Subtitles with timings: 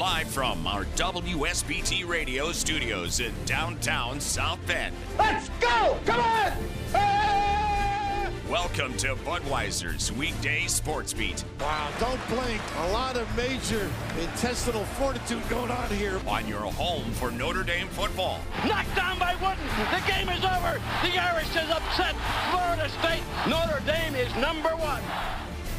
[0.00, 4.96] Live from our WSBT radio studios in downtown South Bend.
[5.18, 5.98] Let's go!
[6.06, 6.52] Come on!
[6.94, 8.30] Ah!
[8.48, 11.44] Welcome to Budweiser's weekday sports beat.
[11.60, 12.62] Wow, don't blink.
[12.78, 16.18] A lot of major intestinal fortitude going on here.
[16.26, 18.40] On your home for Notre Dame football.
[18.66, 19.66] Knocked down by Wooden.
[19.90, 20.80] The game is over.
[21.02, 22.14] The Irish is upset
[22.50, 23.22] Florida State.
[23.46, 25.02] Notre Dame is number one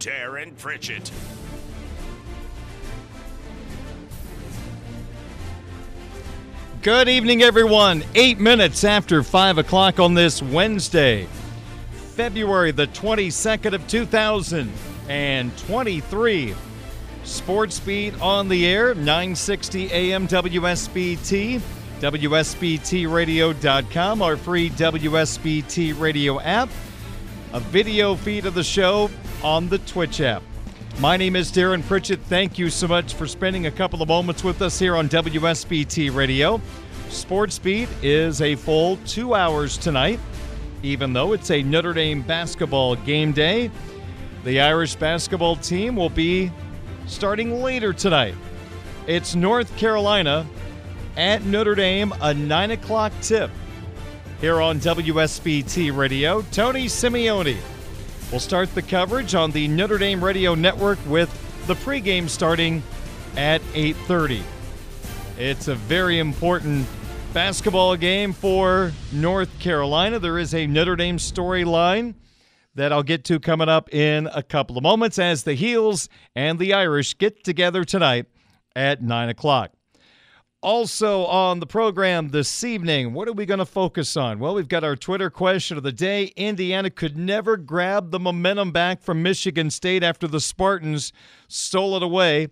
[0.00, 1.12] Darren Pritchett.
[6.80, 8.02] Good evening, everyone.
[8.14, 11.28] Eight minutes after 5 o'clock on this Wednesday,
[12.14, 16.54] February the 22nd of 2023.
[17.24, 21.60] Sports Beat on the air, 960 AM WSBT,
[22.00, 26.70] WSBTRadio.com, our free WSBT radio app,
[27.52, 29.10] a video feed of the show
[29.42, 30.42] on the Twitch app.
[30.98, 32.20] My name is Darren Pritchett.
[32.20, 36.14] Thank you so much for spending a couple of moments with us here on WSBT
[36.14, 36.60] Radio.
[37.08, 40.20] Sports Beat is a full two hours tonight,
[40.82, 43.70] even though it's a Notre Dame basketball game day.
[44.44, 46.50] The Irish basketball team will be
[47.06, 48.34] starting later tonight.
[49.06, 50.46] It's North Carolina
[51.16, 53.50] at Notre Dame, a 9 o'clock tip
[54.40, 56.42] here on WSBT Radio.
[56.52, 57.56] Tony Simeone
[58.30, 61.28] We'll start the coverage on the Notre Dame Radio Network with
[61.66, 62.80] the pregame starting
[63.36, 64.44] at 8:30.
[65.36, 66.86] It's a very important
[67.34, 70.20] basketball game for North Carolina.
[70.20, 72.14] There is a Notre Dame storyline
[72.76, 76.60] that I'll get to coming up in a couple of moments as the Heels and
[76.60, 78.26] the Irish get together tonight
[78.76, 79.72] at 9 o'clock.
[80.62, 84.38] Also on the program this evening, what are we going to focus on?
[84.38, 86.24] Well, we've got our Twitter question of the day.
[86.36, 91.14] Indiana could never grab the momentum back from Michigan State after the Spartans
[91.48, 92.48] stole it away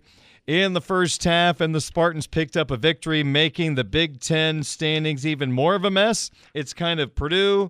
[0.47, 4.63] in the first half, and the Spartans picked up a victory, making the Big Ten
[4.63, 6.31] standings even more of a mess.
[6.55, 7.69] It's kind of Purdue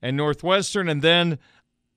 [0.00, 1.40] and Northwestern, and then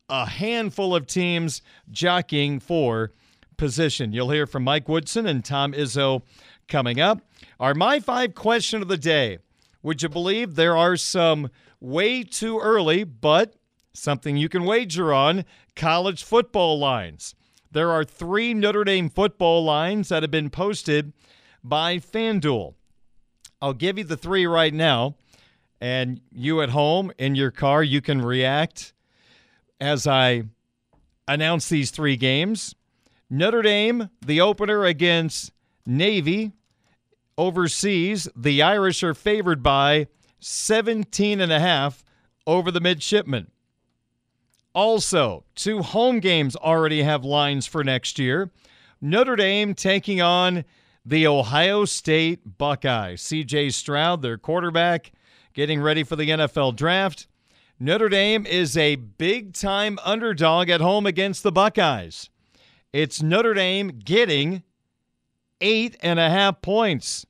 [0.09, 1.61] a handful of teams
[1.91, 3.11] jockeying for
[3.55, 4.13] position.
[4.13, 6.23] You'll hear from Mike Woodson and Tom Izzo
[6.67, 7.21] coming up.
[7.59, 9.39] Our My Five question of the day.
[9.81, 13.55] Would you believe there are some way too early, but
[13.93, 17.35] something you can wager on college football lines?
[17.71, 21.13] There are three Notre Dame football lines that have been posted
[21.63, 22.75] by FanDuel.
[23.61, 25.15] I'll give you the three right now,
[25.79, 28.93] and you at home in your car, you can react
[29.79, 30.43] as I
[31.27, 32.75] announce these three games.
[33.29, 35.52] Notre Dame, the opener against
[35.85, 36.51] Navy,
[37.37, 40.07] overseas, the Irish are favored by
[40.39, 42.03] 17 and a half
[42.45, 43.51] over the midshipmen.
[44.73, 48.51] Also, two home games already have lines for next year.
[48.99, 50.65] Notre Dame taking on
[51.05, 53.21] the Ohio State Buckeyes.
[53.21, 55.11] CJ Stroud, their quarterback,
[55.53, 57.27] getting ready for the NFL draft.
[57.79, 62.29] Notre Dame is a big time underdog at home against the Buckeyes.
[62.93, 64.63] It's Notre Dame getting
[65.63, 67.25] eight and a half points.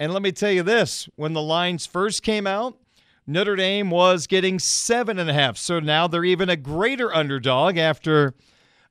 [0.00, 2.78] And let me tell you this when the lines first came out,
[3.26, 5.58] Notre Dame was getting seven and a half.
[5.58, 8.34] So now they're even a greater underdog after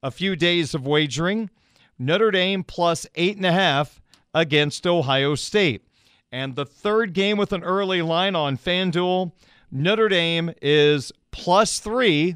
[0.03, 1.49] a few days of wagering.
[1.97, 4.01] Notre Dame plus eight and a half
[4.33, 5.87] against Ohio State.
[6.31, 9.31] And the third game with an early line on FanDuel,
[9.71, 12.35] Notre Dame is plus three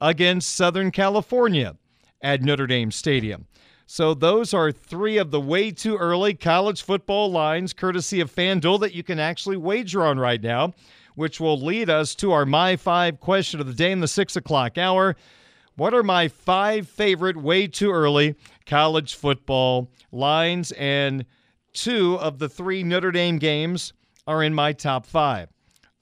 [0.00, 1.76] against Southern California
[2.20, 3.46] at Notre Dame Stadium.
[3.90, 8.80] So those are three of the way too early college football lines, courtesy of FanDuel,
[8.80, 10.74] that you can actually wager on right now,
[11.14, 14.36] which will lead us to our My Five question of the day in the six
[14.36, 15.16] o'clock hour.
[15.76, 18.34] What are my five favorite way too early
[18.66, 20.70] college football lines?
[20.72, 21.24] And
[21.72, 23.94] two of the three Notre Dame games
[24.26, 25.48] are in my top five.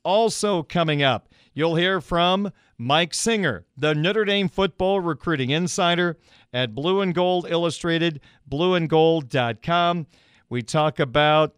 [0.03, 6.19] Also, coming up, you'll hear from Mike Singer, the Notre Dame football recruiting insider
[6.57, 8.19] at Blue and Gold Illustrated,
[8.51, 10.07] blueandgold.com.
[10.49, 11.55] We talk about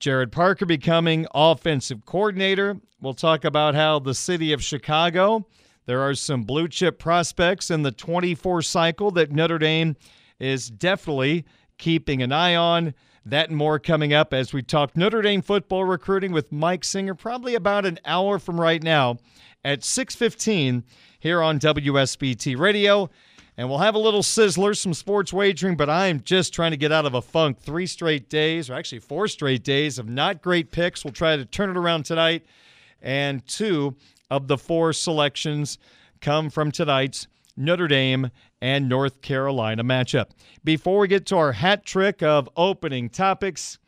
[0.00, 2.80] Gerad Parker becoming offensive coordinator.
[3.02, 5.46] We'll talk about how the city of Chicago,
[5.84, 9.94] there are some blue chip prospects in the 24 cycle that Notre Dame
[10.38, 11.44] is definitely
[11.76, 12.94] keeping an eye on.
[13.26, 17.14] That and more coming up as we talk Notre Dame football recruiting with Mike Singer,
[17.14, 19.18] probably about an hour from right now
[19.62, 20.82] at 6:15
[21.20, 23.10] here on WSBT Radio.
[23.56, 26.90] And we'll have a little sizzler, some sports wagering, but I'm just trying to get
[26.90, 27.58] out of a funk.
[27.60, 31.04] Three straight days, or actually four straight days of not great picks.
[31.04, 32.44] We'll try to turn it around tonight.
[33.00, 33.94] And two
[34.30, 35.78] of the four selections
[36.20, 38.30] come from tonight's Notre Dame
[38.60, 40.30] and North Carolina matchup.
[40.64, 43.78] Before we get to our hat trick of opening topics,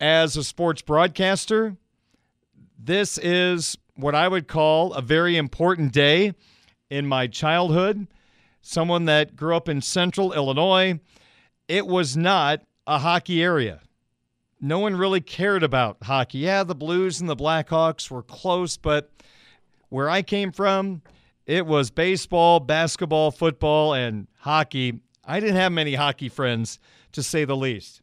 [0.00, 1.76] as a sports broadcaster,
[2.78, 6.34] this is what I would call a very important day
[6.88, 8.06] in my childhood.
[8.62, 11.00] Someone that grew up in central Illinois,
[11.68, 13.80] it was not a hockey area.
[14.60, 16.38] No one really cared about hockey.
[16.38, 19.10] Yeah, the Blues and the Blackhawks were close, but
[19.88, 21.00] where I came from,
[21.46, 25.00] it was baseball, basketball, football, and hockey.
[25.24, 26.78] I didn't have many hockey friends,
[27.12, 28.02] to say the least.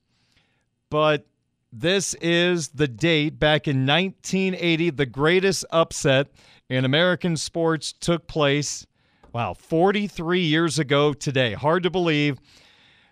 [0.89, 1.27] But
[1.71, 4.89] this is the date back in 1980.
[4.91, 6.29] The greatest upset
[6.69, 8.86] in American sports took place,
[9.37, 11.53] wow, 43 years ago today.
[11.53, 12.39] Hard to believe.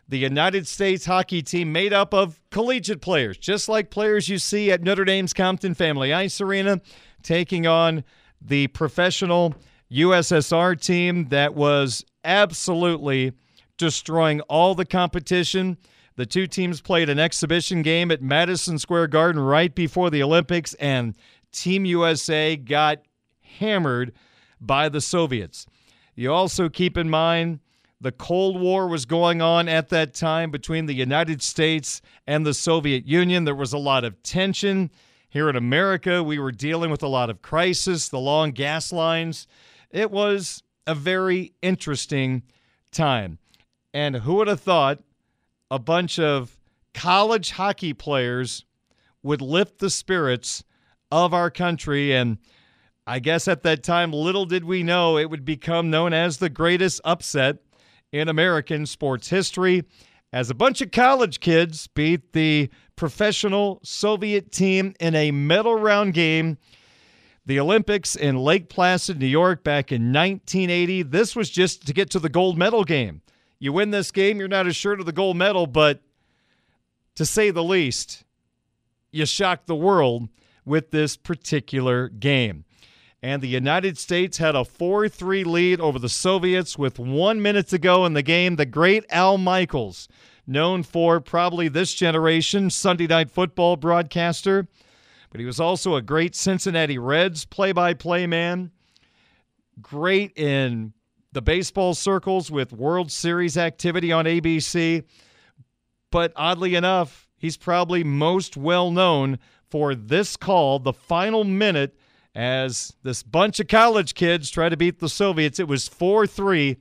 [0.10, 4.72] The United States hockey team made up of collegiate players, just like players you see
[4.72, 6.82] at Notre Dame's Compton Family Ice Arena,
[7.22, 8.04] taking on
[8.42, 9.54] the professional
[9.92, 13.34] USSR team that was absolutely
[13.78, 15.78] destroying all the competition.
[16.16, 20.74] The two teams played an exhibition game at Madison Square Garden right before the Olympics,
[20.76, 21.16] and
[21.52, 23.04] Team USA got
[23.44, 24.12] hammered
[24.60, 25.68] by the Soviets.
[26.16, 27.60] You also keep in mind
[28.00, 32.54] the Cold War was going on at that time between the United States and the
[32.54, 33.46] Soviet Union.
[33.46, 34.92] There was a lot of tension.
[35.30, 39.48] Here in America, we were dealing with a lot of crisis, the long gas lines.
[39.92, 42.44] It was a very interesting
[42.92, 43.40] time.
[43.94, 45.00] And who would have thought
[45.72, 46.58] a bunch of
[46.94, 48.66] college hockey players
[49.24, 50.64] would lift the spirits
[51.12, 52.14] of our country.
[52.14, 52.38] And
[53.08, 56.50] I guess at that time, little did we know it would become known as the
[56.50, 57.58] greatest upset
[58.12, 59.84] in American sports history
[60.34, 66.14] as a bunch of college kids beat the professional Soviet team in a medal round
[66.16, 66.58] game.
[67.46, 71.04] The Olympics in Lake Placid, New York, back in 1980.
[71.04, 73.22] This was just to get to the gold medal game.
[73.60, 76.02] You win this game, you're not assured of the gold medal, but
[77.16, 78.24] to say the least,
[79.12, 80.28] you shocked the world
[80.66, 82.66] with this particular game.
[83.26, 87.68] And the United States had a 4 3 lead over the Soviets with one minute
[87.70, 88.56] to go in the game.
[88.56, 90.08] The great Al Michaels,
[90.46, 94.68] known for probably this generation Sunday night football broadcaster,
[95.32, 98.70] but he was also a great Cincinnati Reds play by play man,
[99.82, 100.94] great in
[101.32, 105.04] the baseball circles with World Series activity on ABC.
[106.12, 111.98] But oddly enough, he's probably most well known for this call, the final minute,
[112.36, 115.60] as this bunch of college kids try to beat the Soviets.
[115.60, 116.78] It was 4 3,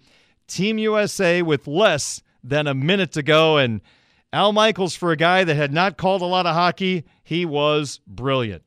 [0.48, 3.56] Team USA with less than a minute to go.
[3.56, 3.80] And
[4.32, 8.00] Al Michaels, for a guy that had not called a lot of hockey, he was
[8.06, 8.62] brilliant.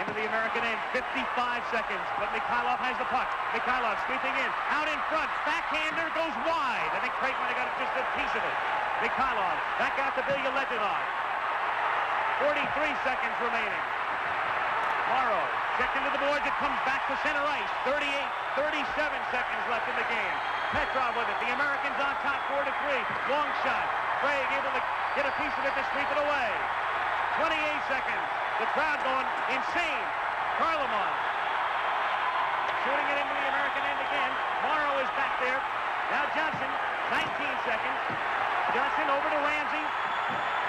[0.00, 1.22] Into the American end, 55
[1.70, 3.30] seconds, but Mikhailov has the puck.
[3.54, 6.90] Mikhailov sweeping in, out in front, backhander goes wide.
[6.90, 8.56] I think Craig might have got just a piece of it.
[9.06, 11.02] Mikhailov back out to Bilyaletdinov.
[12.42, 13.84] 43 seconds remaining.
[15.12, 15.41] Morrow
[15.80, 16.44] checked into the boards.
[16.44, 17.70] It comes back to center ice.
[17.88, 18.04] 38,
[18.58, 20.36] 37 seconds left in the game.
[20.72, 21.38] Petrov with it.
[21.44, 22.96] The Americans on top, 4 to 3.
[23.32, 23.86] Long shot.
[24.20, 24.82] Craig able to
[25.16, 26.50] get a piece of it to sweep it away.
[27.40, 27.56] 28
[27.88, 28.26] seconds.
[28.60, 30.06] The crowd going insane.
[30.60, 31.32] Kharlamov
[32.82, 34.32] shooting it into the American end again.
[34.66, 35.60] Morrow is back there.
[36.10, 36.70] Now Johnson,
[37.14, 37.30] 19
[37.62, 38.00] seconds.
[38.74, 39.86] Johnson over to Ramsey.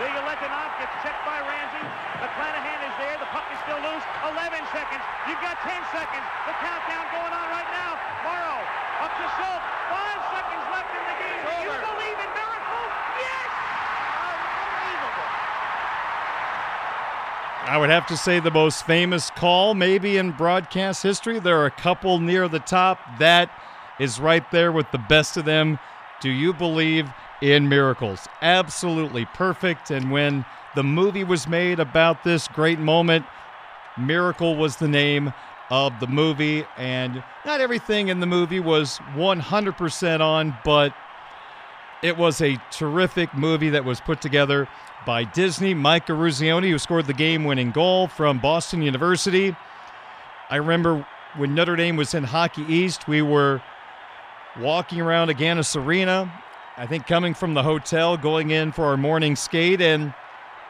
[0.02, 1.86] The Letanov gets checked by Ramsey.
[2.18, 3.16] McClanahan is there.
[3.22, 4.04] The puck is still loose.
[4.26, 5.04] 11 seconds.
[5.30, 6.26] You've got 10 seconds.
[6.50, 7.96] The countdown going on right now.
[8.26, 8.60] Morrow
[9.06, 9.66] up to Schultz.
[9.94, 11.40] Five seconds left in the game.
[11.46, 12.92] Do you believe in miracles?
[13.22, 13.50] Yes!
[14.34, 15.30] Unbelievable.
[17.70, 21.40] I would have to say the most famous call, maybe in broadcast history.
[21.40, 23.00] There are a couple near the top.
[23.20, 23.52] That
[24.00, 25.80] is right there with the best of them.
[26.20, 27.10] Do you believe
[27.44, 28.28] in miracles?
[28.42, 29.92] Absolutely perfect.
[29.92, 30.46] And when
[30.76, 33.26] the movie was made about this great moment,
[33.98, 35.34] Miracle was the name
[35.70, 36.66] of the movie.
[36.78, 40.94] And not everything in the movie was 100% on, but
[42.02, 44.68] it was a terrific movie that was put together
[45.06, 45.74] by Disney.
[45.74, 49.56] Mike Eruzione, who scored the game winning goal from Boston University.
[50.50, 53.62] I remember when Notre Dame was in Hockey East, we were
[54.60, 56.32] walking around Agganis Arena,
[56.76, 60.12] I think coming from the hotel, going in for our morning skate, and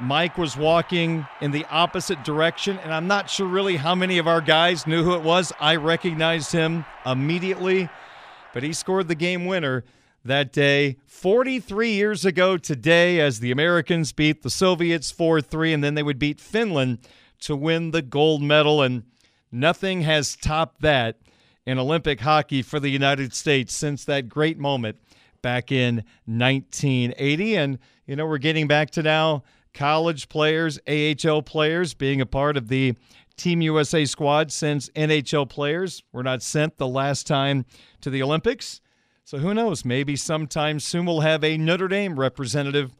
[0.02, 2.78] Mike was walking in the opposite direction.
[2.80, 5.54] And I'm not sure really how many of our guys knew who it was.
[5.62, 7.88] I recognized him immediately,
[8.54, 9.86] but he scored the game winner
[10.26, 15.82] that day 43 years ago today as the Americans beat the Soviets 4 3, and
[15.82, 17.00] then they would beat Finland
[17.40, 18.82] to win the gold medal.
[18.82, 19.04] And
[19.54, 21.20] nothing has topped that
[21.66, 24.98] in Olympic hockey for the United States since that great moment
[25.44, 27.56] back in 1980.
[27.56, 29.44] And, you know, we're getting back to now
[29.76, 32.96] college players, AHL players being a part of the
[33.38, 37.66] Team USA squad since NHL players were not sent the last time
[38.02, 38.82] to the Olympics.
[39.26, 39.86] So who knows?
[39.86, 42.92] Maybe sometime soon we'll have a Notre Dame representative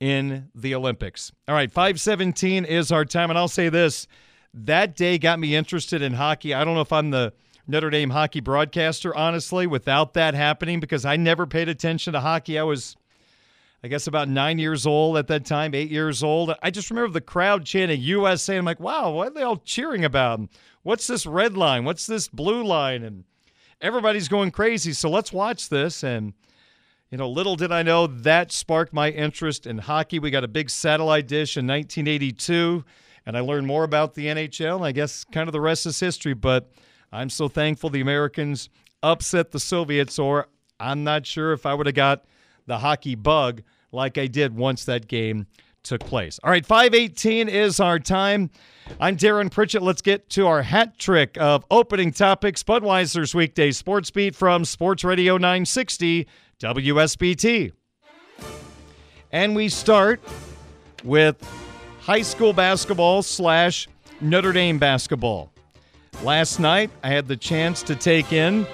[0.00, 1.32] in the Olympics.
[1.46, 3.30] All right, 517 is our time.
[3.30, 4.06] And I'll say this
[4.54, 6.54] that day got me interested in hockey.
[6.54, 7.32] I don't know if I'm the
[7.70, 12.58] Notre Dame hockey broadcaster, honestly, without that happening, because I never paid attention to hockey.
[12.58, 12.96] I was,
[13.84, 16.54] I guess, about nine years old at that time, eight years old.
[16.62, 18.56] I just remember the crowd chanting USA.
[18.56, 20.40] I'm like, wow, what are they all cheering about?
[20.82, 21.84] What's this red line?
[21.84, 23.02] What's this blue line?
[23.02, 23.24] And
[23.82, 24.94] everybody's going crazy.
[24.94, 26.02] So let's watch this.
[26.02, 26.32] And,
[27.10, 30.18] you know, little did I know that sparked my interest in hockey.
[30.18, 32.82] We got a big satellite dish in 1982,
[33.26, 34.76] and I learned more about the NHL.
[34.76, 36.32] And I guess kind of the rest is history.
[36.32, 36.72] But
[37.12, 38.68] I'm so thankful the Americans
[39.02, 40.48] upset the Soviets, or
[40.78, 42.24] I'm not sure if I would have got
[42.66, 43.62] the hockey bug
[43.92, 45.46] like I did once that game
[45.82, 46.38] took place.
[46.44, 48.50] All right, 518 is our time.
[49.00, 49.82] I'm Darren Pritchett.
[49.82, 52.62] Let's get to our hat trick of opening topics.
[52.62, 56.26] Budweiser's weekday sports beat from Sports Radio 960
[56.60, 57.72] WSBT.
[59.32, 60.20] And we start
[61.04, 61.36] with
[62.00, 63.88] high school basketball slash
[64.20, 65.52] Notre Dame basketball.
[66.22, 68.66] Last night, I had the chance to take in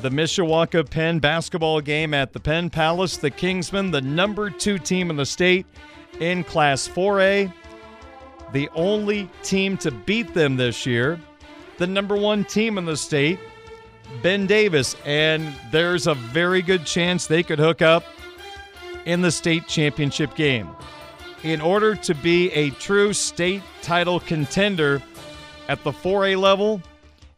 [0.00, 3.18] the Mishawaka Penn basketball game at the Penn Palace.
[3.18, 5.66] The Kingsmen, the number two team in the state
[6.20, 7.52] in Class 4A,
[8.52, 11.20] the only team to beat them this year,
[11.76, 13.38] the number one team in the state,
[14.22, 14.96] Ben Davis.
[15.04, 18.04] And there's a very good chance they could hook up
[19.04, 20.70] in the state championship game.
[21.42, 25.02] In order to be a true state title contender,
[25.68, 26.80] at the 4A level,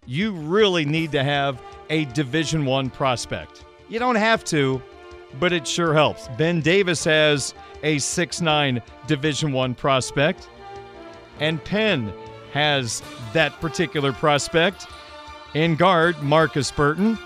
[0.07, 3.65] you really need to have a Division 1 prospect.
[3.89, 4.83] You don't have to,
[5.39, 6.29] but it sure helps.
[6.37, 10.49] Ben Davis has a 6'9 Division 1 prospect,
[11.41, 12.13] and Penn
[12.53, 14.87] has that particular prospect
[15.55, 17.19] in guard Marcus Burton,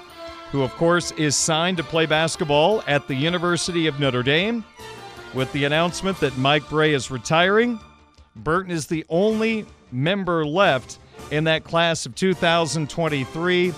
[0.51, 4.65] who of course is signed to play basketball at the University of Notre Dame.
[5.35, 7.81] With the announcement that Mike Brey is retiring,
[8.37, 10.99] Burton is the only member left
[11.31, 13.75] in that class of 2023.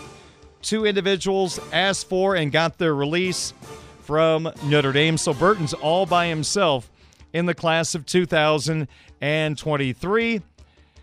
[0.62, 3.52] Two individuals asked for and got their release
[4.00, 5.18] from Notre Dame.
[5.18, 6.90] So Burton's all by himself
[7.33, 10.42] in the class of 2023.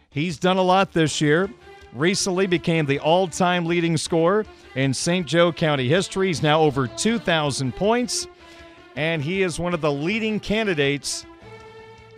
[0.10, 1.50] He's done a lot this year.
[1.94, 5.28] Recently became the all time leading scorer in St.
[5.28, 6.28] Joe County history.
[6.28, 8.28] He's now over 2,000 points,
[8.96, 11.26] and he is one of the leading candidates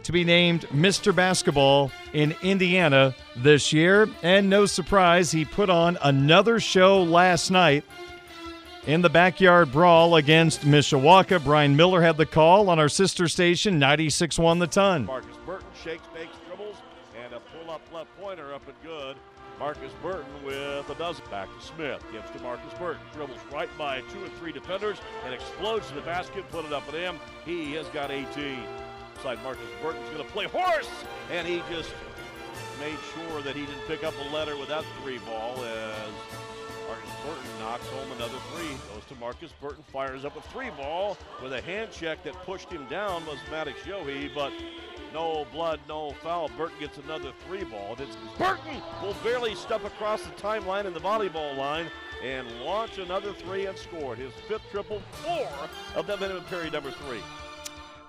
[0.03, 1.15] to be named Mr.
[1.15, 4.09] Basketball in Indiana this year.
[4.21, 7.83] And no surprise, he put on another show last night
[8.85, 11.43] in the backyard brawl against Mishawaka.
[11.43, 15.05] Brian Miller had the call on our sister station, 96 1 the ton.
[15.05, 16.75] Marcus Burton shakes, makes dribbles,
[17.23, 19.15] and a pull up left pointer up and good.
[19.59, 21.23] Marcus Burton with a dozen.
[21.29, 22.03] Back to Smith.
[22.11, 23.01] Gives to Marcus Burton.
[23.13, 26.43] Dribbles right by two or three defenders and explodes to the basket.
[26.51, 27.19] Put it up and in.
[27.45, 28.57] He has got 18
[29.23, 29.43] outside.
[29.43, 30.89] Marcus Burton's going to play horse,
[31.31, 31.91] and he just
[32.79, 36.11] made sure that he didn't pick up a letter with that three ball as
[36.87, 38.69] Marcus Burton knocks home another three.
[38.93, 42.69] Goes to Marcus Burton, fires up a three ball with a hand check that pushed
[42.69, 44.51] him down was Maddox Yohe, but
[45.13, 46.49] no blood, no foul.
[46.57, 47.95] Burton gets another three ball.
[47.99, 51.87] It's Burton will barely step across the timeline in the volleyball line
[52.23, 55.47] and launch another three and scored his fifth triple, four
[55.95, 57.21] of them minimum period number three.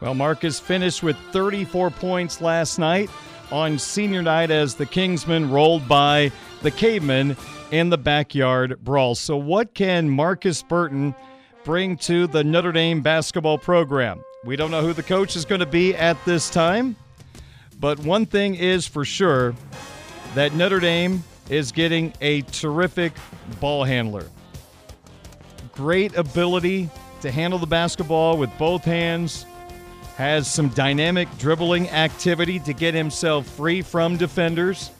[0.05, 3.09] Well, Marcus finished with 34 points last night
[3.51, 6.31] on senior night as the Kingsmen rolled by
[6.61, 7.35] the Cavemen
[7.71, 9.15] in the backyard brawl.
[9.15, 11.15] So, what can Marcus Burton
[11.65, 14.23] bring to the Notre Dame basketball program?
[14.45, 16.97] We don't know who the coach is going to be at this time,
[17.81, 19.55] but one thing is for sure
[20.35, 23.15] that Notre Dame is getting a terrific
[23.59, 24.27] ball handler.
[25.73, 26.91] Great ability
[27.23, 29.47] to handle the basketball with both hands,
[30.17, 34.91] has some dynamic dribbling activity to get himself free from defenders.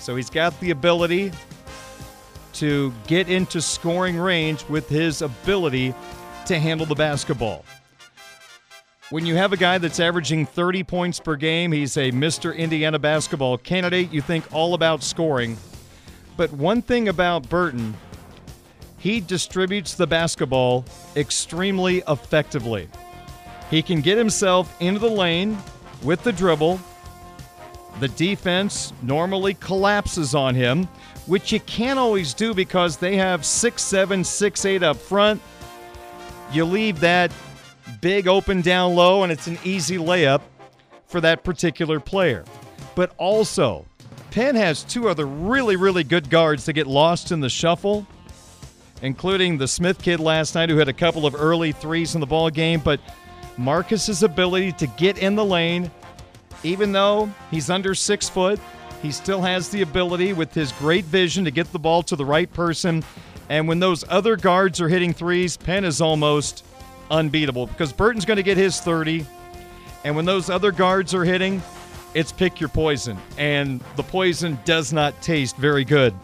[0.00, 1.32] So he's got the ability
[2.54, 5.94] to get into scoring range with his ability
[6.46, 7.64] to handle the basketball.
[9.10, 12.54] When you have a guy that's averaging 30 points per game, he's a Mr.
[12.54, 14.12] Indiana basketball candidate.
[14.12, 15.56] You think all about scoring.
[16.36, 17.96] But one thing about Burton,
[18.98, 20.84] he distributes the basketball
[21.16, 22.88] extremely effectively.
[23.70, 25.58] He can get himself into the lane
[26.02, 26.80] with the dribble.
[28.00, 30.84] The defense normally collapses on him,
[31.26, 35.42] which you can't always do because they have six seven, six eight up front.
[36.52, 37.32] You leave that
[38.00, 40.40] big open down low, and it's an easy layup
[41.06, 42.44] for that particular player.
[42.94, 43.84] But also,
[44.30, 48.06] Penn has two other really, really good guards that get lost in the shuffle,
[49.02, 52.26] including the Smith kid last night who had a couple of early threes in the
[52.26, 52.80] ball game.
[52.80, 53.00] But
[53.58, 55.90] Marcus's ability to get in the lane,
[56.62, 58.60] even though he's under six foot,
[59.02, 62.24] he still has the ability with his great vision to get the ball to the
[62.24, 63.04] right person.
[63.48, 66.64] And when those other guards are hitting threes, Penn is almost
[67.10, 69.26] unbeatable because Burton's going to get his 30.
[70.04, 71.62] And when those other guards are hitting,
[72.14, 73.18] it's pick your poison.
[73.36, 76.14] And the poison does not taste very good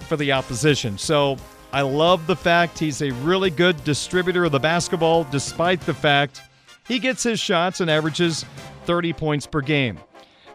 [0.00, 0.98] for the opposition.
[0.98, 1.36] So
[1.72, 6.42] I love the fact he's a really good distributor of the basketball, despite the fact
[6.88, 8.44] he gets his shots and averages
[8.84, 9.98] 30 points per game.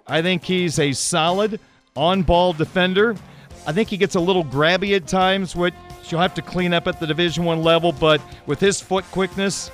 [0.07, 1.59] I think he's a solid
[1.95, 3.15] on ball defender.
[3.67, 5.73] I think he gets a little grabby at times, which
[6.09, 7.91] you'll have to clean up at the Division One level.
[7.91, 9.71] But with his foot quickness,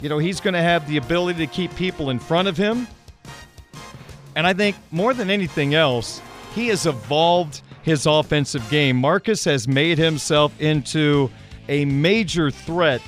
[0.00, 2.86] you know he's going to have the ability to keep people in front of him.
[4.36, 6.20] And I think more than anything else,
[6.54, 8.96] he has evolved his offensive game.
[8.96, 11.30] Marcus has made himself into
[11.68, 13.00] a major threat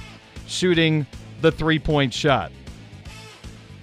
[0.46, 1.06] shooting
[1.42, 2.50] the three point shot.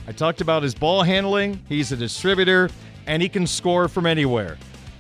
[0.08, 1.60] I talked about his ball handling.
[1.68, 2.70] He's a distributor,
[3.08, 4.58] and he can score from anywhere.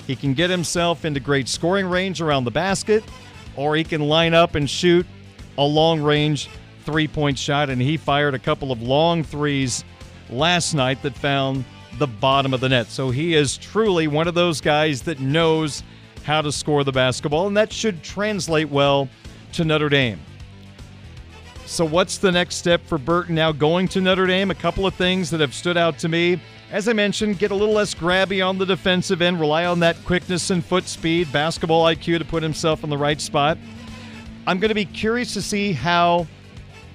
[0.07, 3.03] He can get himself into great scoring range around the basket,
[3.55, 5.05] or he can line up and shoot
[5.57, 6.49] a long range
[6.83, 7.69] three point shot.
[7.69, 9.83] And he fired a couple of long threes
[10.29, 11.65] last night that found
[11.97, 12.87] the bottom of the net.
[12.87, 15.83] So he is truly one of those guys that knows
[16.23, 19.07] how to score the basketball, and that should translate well
[19.53, 20.19] to Notre Dame.
[21.67, 24.51] So, what's the next step for Burton now going to Notre Dame?
[24.51, 26.39] A couple of things that have stood out to me.
[26.71, 29.97] As I mentioned, get a little less grabby on the defensive end, rely on that
[30.05, 33.57] quickness and foot speed, basketball IQ to put himself in the right spot.
[34.45, 36.27] I'm going to be curious to see how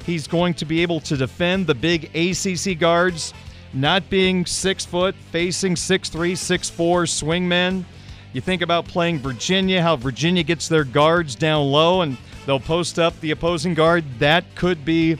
[0.07, 3.35] he's going to be able to defend the big ACC guards,
[3.73, 7.85] not being six foot, facing six three, six four swingmen.
[8.33, 12.99] You think about playing Virginia, how Virginia gets their guards down low and they'll post
[12.99, 14.05] up the opposing guard.
[14.19, 15.17] That could be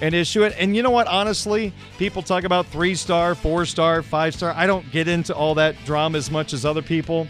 [0.00, 0.44] an issue.
[0.44, 1.06] And you know what?
[1.06, 4.52] Honestly, people talk about three star, four star, five star.
[4.56, 7.28] I don't get into all that drama as much as other people.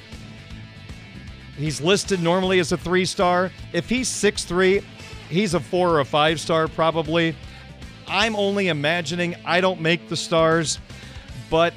[1.57, 3.53] He's listed normally as a three star.
[3.73, 4.83] If he's six three,
[5.29, 7.37] he's a four or a five star probably.
[8.09, 9.37] I'm only imagining.
[9.45, 10.79] I don't make the stars,
[11.51, 11.75] but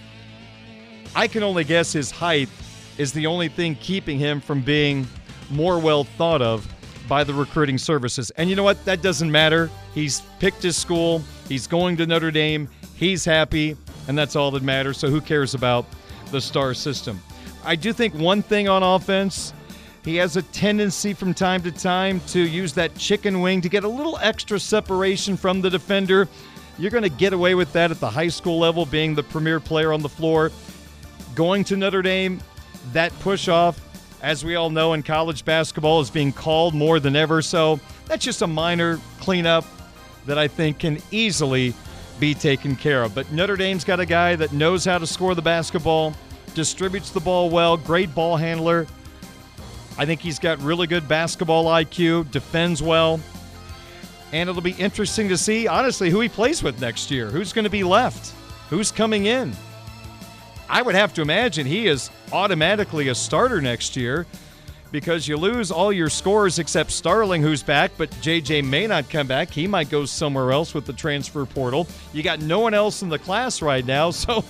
[1.16, 2.50] I can only guess his height
[2.98, 5.08] is the only thing keeping him from being
[5.50, 6.68] more well thought of
[7.08, 8.32] by the recruiting services.
[8.32, 8.84] And you know what?
[8.86, 9.70] That doesn't matter.
[9.94, 14.64] He's picked his school, he's going to Notre Dame, he's happy, and that's all that
[14.64, 14.98] matters.
[14.98, 15.86] So who cares about
[16.32, 17.20] the star system?
[17.64, 19.54] I do think one thing on offense,
[20.04, 23.84] he has a tendency from time to time to use that chicken wing to get
[23.84, 26.28] a little extra separation from the defender.
[26.78, 29.60] You're going to get away with that at the high school level, being the premier
[29.60, 30.52] player on the floor.
[31.34, 32.40] Going to Notre Dame,
[32.94, 33.80] that push off,
[34.22, 37.42] as we all know in college basketball, is being called more than ever.
[37.42, 39.66] So that's just a minor cleanup
[40.26, 41.74] that I think can easily
[42.20, 43.14] be taken care of.
[43.14, 46.14] But Notre Dame's got a guy that knows how to score the basketball,
[46.54, 48.88] distributes the ball well, great ball handler.
[49.98, 53.20] I think he's got really good basketball IQ, defends well.
[54.32, 57.30] And it'll be interesting to see, honestly, who he plays with next year.
[57.30, 58.34] Who's going to be left?
[58.70, 59.56] Who's coming in?
[60.70, 64.26] I would have to imagine he is automatically a starter next year
[64.92, 69.28] because you lose all your scores except Starling, who's back, but JJ may not come
[69.28, 69.52] back.
[69.52, 71.88] He might go somewhere else with the transfer portal.
[72.14, 74.44] You got no one else in the class right now, so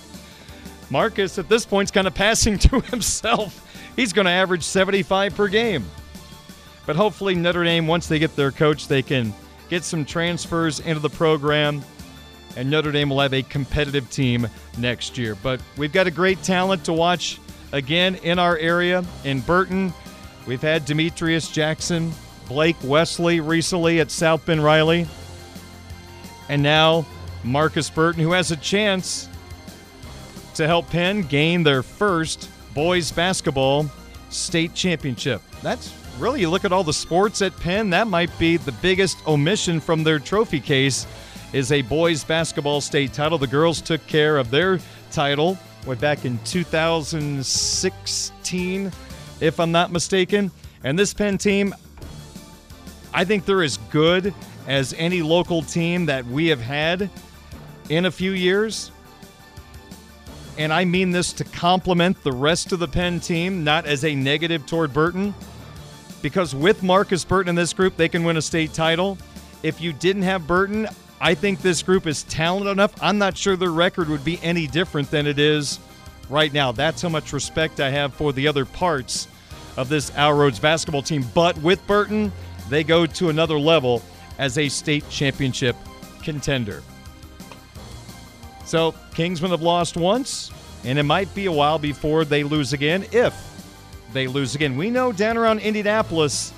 [0.90, 3.62] Marcus at this point is kind of passing to himself.
[3.96, 5.86] He's going to average 75 per game.
[6.86, 9.34] But hopefully, Notre Dame, once they get their coach, they can
[9.70, 11.84] get some transfers into the program,
[12.56, 15.36] and Notre Dame will have a competitive team next year.
[15.36, 17.40] But we've got a great talent to watch
[17.72, 19.94] again in our area in Burton.
[20.48, 22.14] We've had Demetrius Jackson,
[22.48, 25.08] Blake Wesley recently at South Bend Riley,
[26.50, 27.06] and now
[27.44, 29.28] Marcus Burton, who has a chance
[30.54, 33.90] to help Penn gain their first boys basketball
[34.30, 35.42] state championship.
[35.62, 39.26] That's really, you look at all the sports at Penn, that might be the biggest
[39.28, 41.08] omission from their trophy case
[41.56, 43.38] is a boys basketball state title.
[43.38, 44.78] The girls took care of their
[45.10, 48.92] title way back in 2016,
[49.40, 50.52] if I'm not mistaken.
[50.84, 51.74] And this Penn team,
[53.14, 54.34] I think they're as good
[54.68, 57.10] as any local team that we have had
[57.88, 58.92] in a few years.
[60.58, 64.14] And I mean this to compliment the rest of the Penn team, not as a
[64.14, 65.34] negative toward Burton
[66.22, 69.18] because with Marcus Burton in this group, they can win a state title.
[69.64, 70.90] If you didn't have Burton,
[71.22, 72.94] I think this group is talented enough.
[73.02, 75.80] I'm not sure their record would be any different than it is
[76.30, 76.72] right now.
[76.72, 79.28] That's how much respect I have for the other parts
[79.78, 81.26] of this Al Rhodes basketball team.
[81.34, 82.32] But with Burton,
[82.70, 84.02] they go to another level
[84.38, 85.76] as a state championship
[86.24, 86.84] contender.
[88.66, 90.52] So, Kingsmen have lost once,
[90.84, 93.34] and it might be a while before they lose again if
[94.12, 94.76] they lose again.
[94.76, 96.52] We know down around Indianapolis,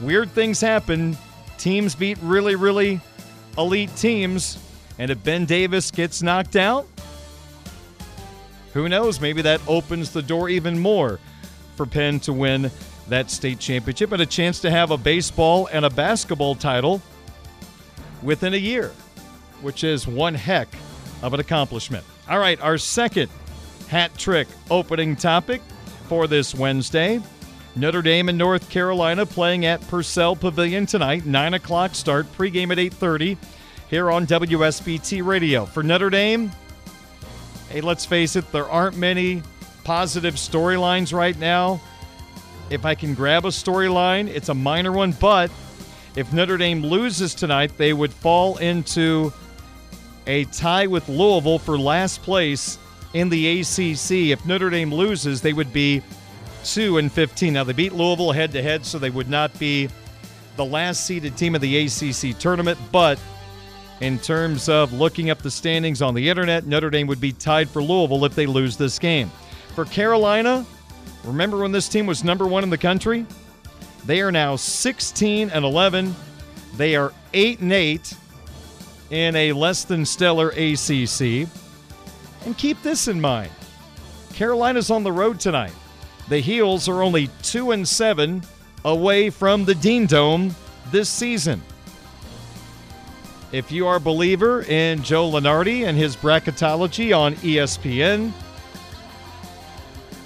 [0.00, 1.16] weird things happen.
[1.58, 3.00] Teams beat really, really
[3.58, 4.58] elite teams.
[4.98, 6.86] And if Ben Davis gets knocked out,
[8.72, 9.20] who knows?
[9.20, 11.18] Maybe that opens the door even more
[11.76, 12.70] for Penn to win
[13.08, 17.00] that state championship and a chance to have a baseball and a basketball title
[18.22, 18.92] within a year,
[19.62, 20.68] which is one heck
[21.22, 22.04] of an accomplishment.
[22.28, 23.30] All right, our second
[23.88, 25.62] hat trick opening topic
[26.08, 27.20] for this Wednesday.
[27.78, 31.24] Notre Dame and North Carolina playing at Purcell Pavilion tonight.
[31.24, 33.36] 9 o'clock start, pregame at 8.30
[33.88, 35.64] here on WSBT Radio.
[35.64, 36.50] For Notre Dame,
[37.68, 39.44] hey, let's face it, there aren't many
[39.84, 41.80] positive storylines right now.
[42.68, 45.48] If I can grab a storyline, it's a minor one, but
[46.16, 49.32] if Notre Dame loses tonight, they would fall into
[50.26, 52.76] a tie with Louisville for last place
[53.14, 54.32] in the ACC.
[54.32, 56.02] If Notre Dame loses, they would be
[56.64, 57.52] 2 and 15.
[57.52, 59.88] Now they beat Louisville head to head, so they would not be
[60.56, 63.18] the last seeded team of the ACC tournament, but
[64.00, 67.68] in terms of looking up the standings on the internet, Notre Dame would be tied
[67.68, 69.30] for Louisville if they lose this game.
[69.74, 70.64] For Carolina,
[71.24, 73.26] remember when this team was number 1 in the country?
[74.04, 76.14] They are now 16 and 11.
[76.76, 78.14] They are 8 and 8
[79.10, 81.48] in a less than stellar ACC.
[82.44, 83.50] And keep this in mind
[84.32, 85.72] Carolina's on the road tonight.
[86.28, 88.42] The Heels are only 2 and 7
[88.84, 90.54] away from the Dean Dome
[90.90, 91.62] this season.
[93.50, 98.32] If you are a believer in Joe Lunardi and his bracketology on ESPN,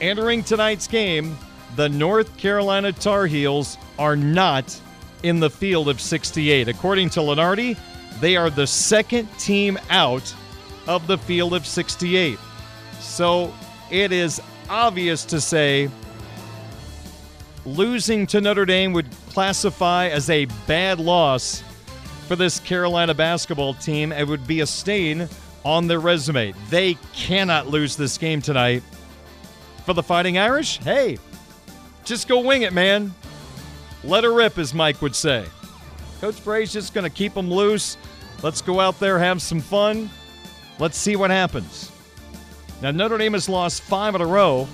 [0.00, 1.38] entering tonight's game,
[1.76, 4.76] the North Carolina Tar Heels are not
[5.22, 6.66] in the field of 68.
[6.66, 7.78] According to Lunardi,
[8.20, 10.34] they are the second team out
[10.88, 12.38] of the field of 68.
[12.98, 13.54] So
[13.90, 14.40] it is
[14.72, 15.90] obvious to say
[17.66, 21.62] losing to Notre Dame would classify as a bad loss
[22.26, 24.12] for this Carolina basketball team.
[24.12, 25.28] It would be a stain
[25.62, 26.54] on their resume.
[26.70, 28.82] They cannot lose this game tonight.
[29.85, 31.18] For the Fighting Irish, hey,
[32.04, 33.12] just go wing it, man.
[34.04, 35.44] Let her rip, as Mike would say.
[36.20, 37.98] Coach Brey's just going to keep them loose.
[38.42, 40.08] Let's go out there, have some fun.
[40.78, 41.91] Let's see what happens.
[42.83, 44.66] Now, Notre Dame has lost five in a row,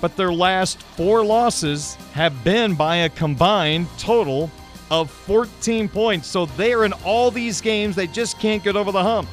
[0.00, 4.50] but their last four losses have been by a combined total
[4.90, 6.26] of 14 points.
[6.26, 7.94] So they are in all these games.
[7.94, 9.28] They just can't get over the hump.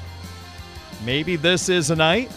[1.06, 2.30] Maybe this is a night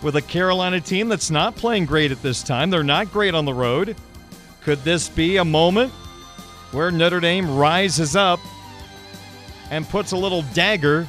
[0.00, 2.70] with a Carolina team that's not playing great at this time.
[2.70, 3.96] They're not great on the road.
[4.60, 5.92] Could this be a moment
[6.70, 8.38] where Notre Dame rises up
[9.70, 11.08] and puts a little dagger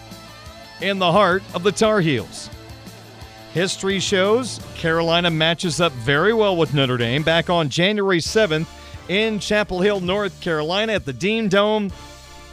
[0.81, 2.48] in the heart of the Tar Heels.
[3.53, 7.23] History shows Carolina matches up very well with Notre Dame.
[7.23, 8.67] Back on January 7th
[9.07, 11.91] in Chapel Hill, North Carolina at the Dean Dome,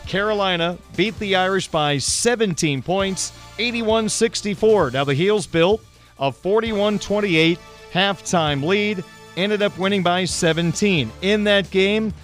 [0.06, 4.92] Carolina beat the Irish by 17 points, 81 64.
[4.92, 5.82] Now the Heels built
[6.18, 7.59] a 41 28
[7.92, 9.04] halftime lead,
[9.37, 11.12] ended up winning by 17.
[11.20, 12.14] In that game,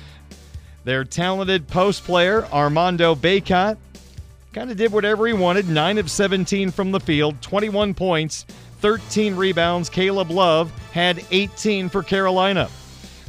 [0.84, 3.76] their talented post player, Armando Bacot,
[4.52, 8.44] kind of did whatever he wanted 9 of 17 from the field, 21 points,
[8.80, 9.88] 13 rebounds.
[9.88, 12.66] Caleb Love had 18 for Carolina.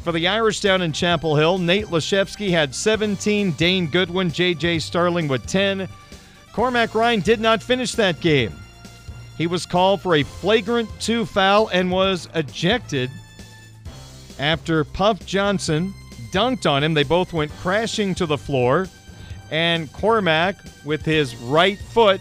[0.03, 4.79] For the Irish down in Chapel Hill, Nate Laszewski had 17, Dane Goodwin, J.J.
[4.79, 5.88] Starling with 10.
[6.51, 8.53] Cormac Ryan did not finish that game.
[9.38, 13.09] He was called for a flagrant two foul and was ejected
[14.39, 15.93] after Puff Johnson
[16.33, 16.93] dunked on him.
[16.93, 18.88] They both went crashing to the floor,
[19.53, 22.19] and Cormac, with his right foot,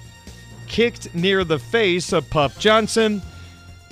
[0.68, 3.22] kicked near the face of Puff Johnson.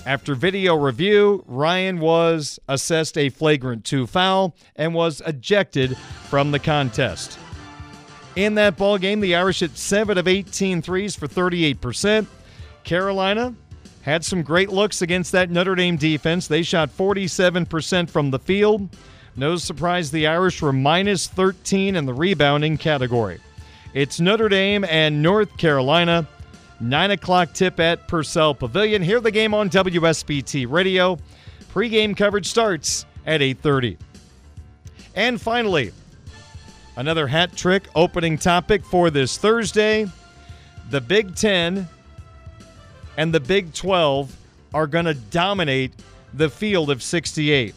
[0.05, 5.97] After video review, Ryan was assessed a flagrant two foul and was ejected
[6.29, 7.39] from the contest.
[8.37, 12.27] In that ball game, the Irish hit 7 of 18 threes for 38%.
[12.85, 13.55] Carolina
[14.03, 16.47] had some great looks against that Notre Dame defense.
[16.47, 18.91] They shot 47% from the field.
[19.37, 23.41] No surprise the Irish were minus 13 in the rebounding category.
[23.95, 26.27] It's Notre Dame and North Carolina.
[26.81, 29.03] 9 o'clock tip at Purcell Pavilion.
[29.03, 31.19] Hear the game on WSBT Radio.
[31.69, 33.99] Pre-game coverage starts at 8.30.
[35.15, 35.93] And finally,
[36.97, 40.07] another hat trick opening topic for this Thursday.
[40.91, 41.89] The Big Ten
[43.17, 44.35] and the Big 12
[44.73, 45.93] are going to dominate
[46.35, 47.75] the field of 68.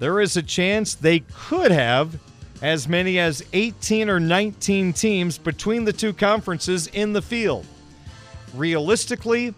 [0.00, 2.18] There is a chance they could have
[2.62, 7.66] as many as 18 or 19 teams between the two conferences in the field.
[8.54, 9.54] Realistically,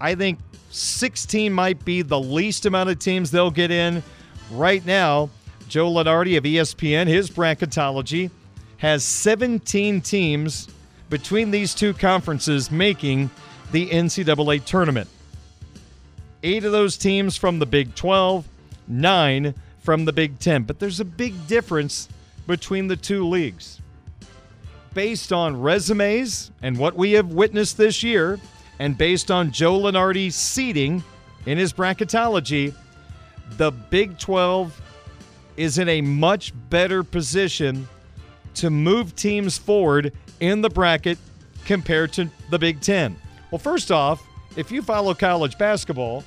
[0.00, 0.38] I think
[0.70, 4.02] 16 might be the least amount of teams they'll get in.
[4.50, 5.28] Right now,
[5.68, 8.30] Joe Lunardi of ESPN, his bracketology,
[8.78, 10.68] has 17 teams
[11.10, 13.28] between these two conferences making
[13.70, 15.10] the NCAA tournament.
[16.42, 18.48] Eight of those teams from the Big 12,
[18.86, 20.64] nine from the Big 10.
[20.64, 22.08] But there's a big difference
[22.46, 23.80] between the two leagues
[24.94, 28.38] based on resumes and what we have witnessed this year,
[28.78, 31.02] and based on Joe Lunardi's seeding
[31.46, 32.74] in his bracketology,
[33.56, 34.80] the Big 12
[35.56, 37.88] is in a much better position
[38.54, 41.18] to move teams forward in the bracket
[41.64, 43.16] compared to the Big 10.
[43.50, 44.22] Well, first off,
[44.56, 46.24] if you follow college basketball,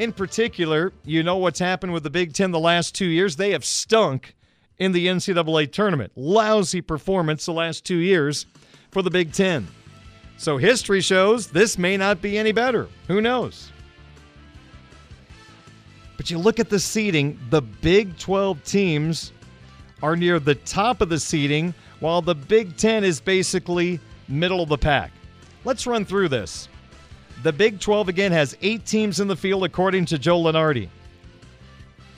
[0.00, 3.36] in particular, you know what's happened with the Big Ten the last two years.
[3.36, 4.34] They have stunk
[4.78, 6.10] in the NCAA tournament.
[6.16, 8.46] Lousy performance the last two years
[8.90, 9.68] for the Big Ten.
[10.38, 12.88] So history shows this may not be any better.
[13.08, 13.70] Who knows?
[16.16, 19.32] But you look at the seeding, the Big 12 teams
[20.02, 24.70] are near the top of the seeding, while the Big Ten is basically middle of
[24.70, 25.12] the pack.
[25.66, 26.70] Let's run through this.
[27.42, 30.88] The Big 12 again has eight teams in the field, according to Joe Lunardi.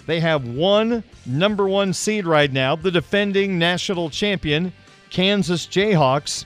[0.06, 4.72] They have one number one seed right now, the defending national champion,
[5.10, 6.44] Kansas Jayhawks,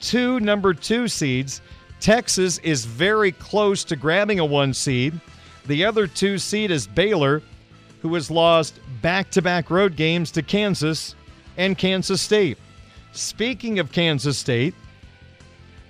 [0.00, 1.62] two number two seeds.
[2.00, 5.18] Texas is very close to grabbing a one seed.
[5.66, 7.40] The other two seed is Baylor,
[8.02, 11.14] who has lost back to back road games to Kansas
[11.56, 12.58] and Kansas State.
[13.12, 14.74] Speaking of Kansas State,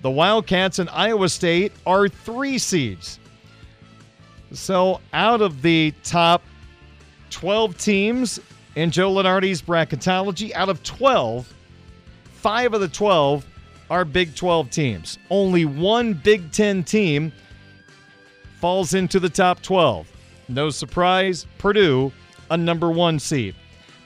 [0.02, 3.18] the Wildcats and Iowa State are three seeds.
[4.52, 6.42] So out of the top
[7.30, 8.40] 12 teams
[8.74, 10.52] in Joe Lunardi's bracketology.
[10.52, 11.52] Out of 12,
[12.34, 13.46] five of the 12
[13.90, 15.18] are Big 12 teams.
[15.30, 17.32] Only one Big 10 team
[18.60, 20.10] falls into the top 12.
[20.48, 22.12] No surprise, Purdue,
[22.50, 23.54] a number one seed.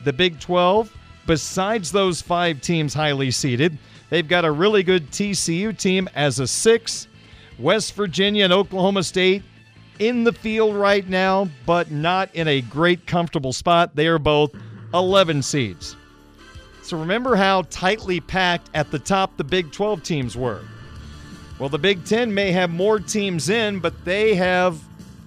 [0.05, 0.93] The Big 12,
[1.27, 3.79] besides those five teams highly seeded,
[4.11, 7.09] they've got a really good TCU team as a six.
[7.59, 9.43] West Virginia and Oklahoma State
[9.99, 13.97] in the field right now, but not in a great, comfortable spot.
[13.97, 14.55] They are both
[14.93, 15.97] 11 seeds.
[16.83, 20.63] So remember how tightly packed at the top the Big 12 teams were.
[21.59, 24.79] Well, the Big 10 may have more teams in, but they have,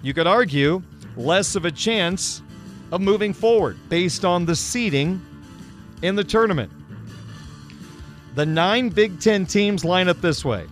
[0.02, 0.82] you could argue,
[1.18, 2.42] less of a chance
[2.92, 5.22] of moving forward based on the seeding
[6.02, 6.72] in the tournament.
[8.40, 10.66] The nine Big 10 teams line up this way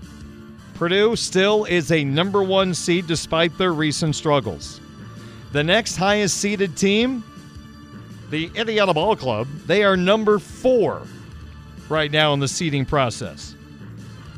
[0.75, 4.79] Purdue still is a number one seed despite their recent struggles.
[5.51, 7.25] The next highest seeded team,
[8.29, 11.01] the Indiana Ball Club, they are number four
[11.89, 13.53] right now in the seeding process.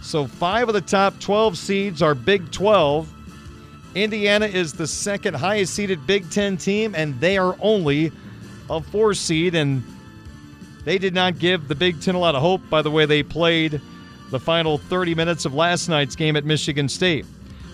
[0.02, 3.14] So five of the top 12 seeds are Big 12.
[3.94, 8.12] Indiana is the second highest seeded Big Ten team, and they are only
[8.72, 9.54] a four seed.
[9.54, 9.84] And
[10.86, 13.24] they did not give the Big Ten a lot of hope by the way they
[13.24, 13.82] played
[14.30, 17.26] the final 30 minutes of last night's game at Michigan State.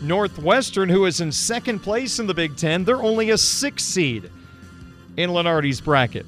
[0.01, 4.29] Northwestern, who is in second place in the Big Ten, they're only a six seed
[5.17, 6.25] in Lunardi's bracket.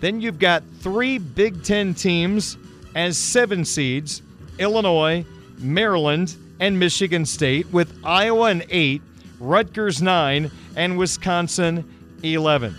[0.00, 2.56] Then you've got three Big Ten teams
[2.94, 4.22] as seven seeds
[4.58, 5.24] Illinois,
[5.58, 9.02] Maryland, and Michigan State, with Iowa and eight,
[9.40, 11.88] Rutgers nine, and Wisconsin
[12.22, 12.76] 11.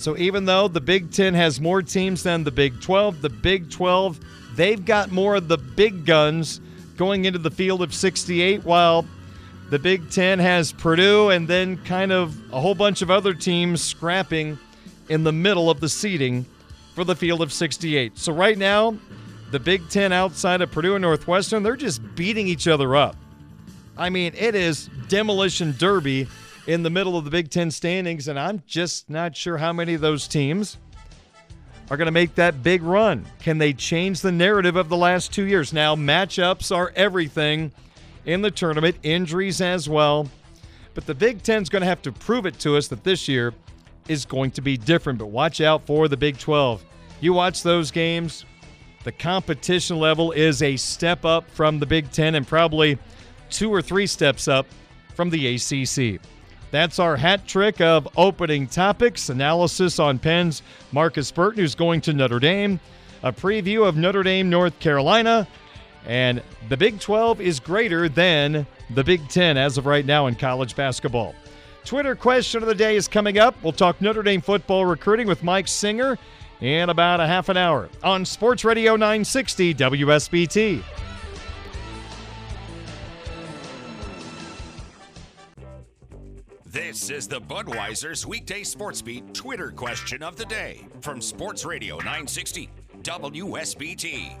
[0.00, 3.70] So even though the Big Ten has more teams than the Big 12, the Big
[3.70, 4.18] 12,
[4.56, 6.62] they've got more of the big guns
[6.96, 9.04] going into the field of 68, while
[9.68, 13.84] the Big Ten has Purdue and then kind of a whole bunch of other teams
[13.84, 14.58] scrapping
[15.10, 16.46] in the middle of the seating
[16.94, 18.16] for the field of 68.
[18.16, 18.96] So right now,
[19.50, 23.16] the Big Ten outside of Purdue and Northwestern, they're just beating each other up.
[23.98, 26.26] I mean, it is demolition derby
[26.70, 29.94] in the middle of the Big Ten standings, and I'm just not sure how many
[29.94, 30.78] of those teams
[31.90, 33.26] are going to make that big run.
[33.40, 35.72] Can they change the narrative of the last two years?
[35.72, 37.72] Now, matchups are everything
[38.24, 40.28] in the tournament, injuries as well.
[40.94, 43.52] But the Big Ten's going to have to prove it to us that this year
[44.06, 45.18] is going to be different.
[45.18, 46.84] But watch out for the Big 12.
[47.20, 48.44] You watch those games,
[49.02, 52.96] the competition level is a step up from the Big Ten and probably
[53.50, 54.66] two or three steps up
[55.16, 56.20] from the ACC.
[56.70, 62.12] That's our hat trick of opening topics, analysis on Penn's Marcus Burton, who's going to
[62.12, 62.78] Notre Dame,
[63.22, 65.48] a preview of Notre Dame, North Carolina,
[66.06, 70.34] and the Big 12 is greater than the Big 10 as of right now in
[70.34, 71.34] college basketball.
[71.84, 73.56] Twitter question of the day is coming up.
[73.62, 76.18] We'll talk Notre Dame football recruiting with Mike Singer
[76.60, 80.82] in about a half an hour on Sports Radio 960 WSBT.
[86.72, 91.96] This is the Budweiser's weekday sports beat Twitter question of the day from Sports Radio
[91.96, 92.70] 960
[93.02, 94.36] WSBT.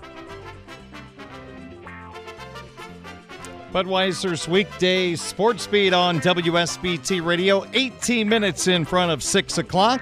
[3.72, 10.00] Budweiser's weekday sports beat on WSBT Radio, 18 minutes in front of 6 o'clock.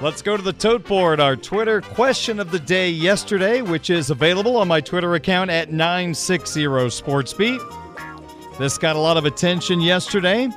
[0.00, 4.10] Let's go to the tote board, our Twitter question of the day yesterday, which is
[4.10, 8.58] available on my Twitter account at 960 SportsBeat.
[8.60, 10.48] This got a lot of attention yesterday.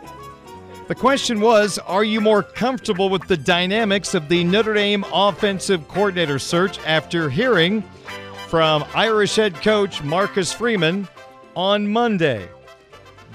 [0.89, 5.88] The question was Are you more comfortable with the dynamics of the Notre Dame offensive
[5.88, 7.84] coordinator search after hearing
[8.47, 11.08] from Irish head coach Marcus Freeman
[11.56, 12.49] on Monday?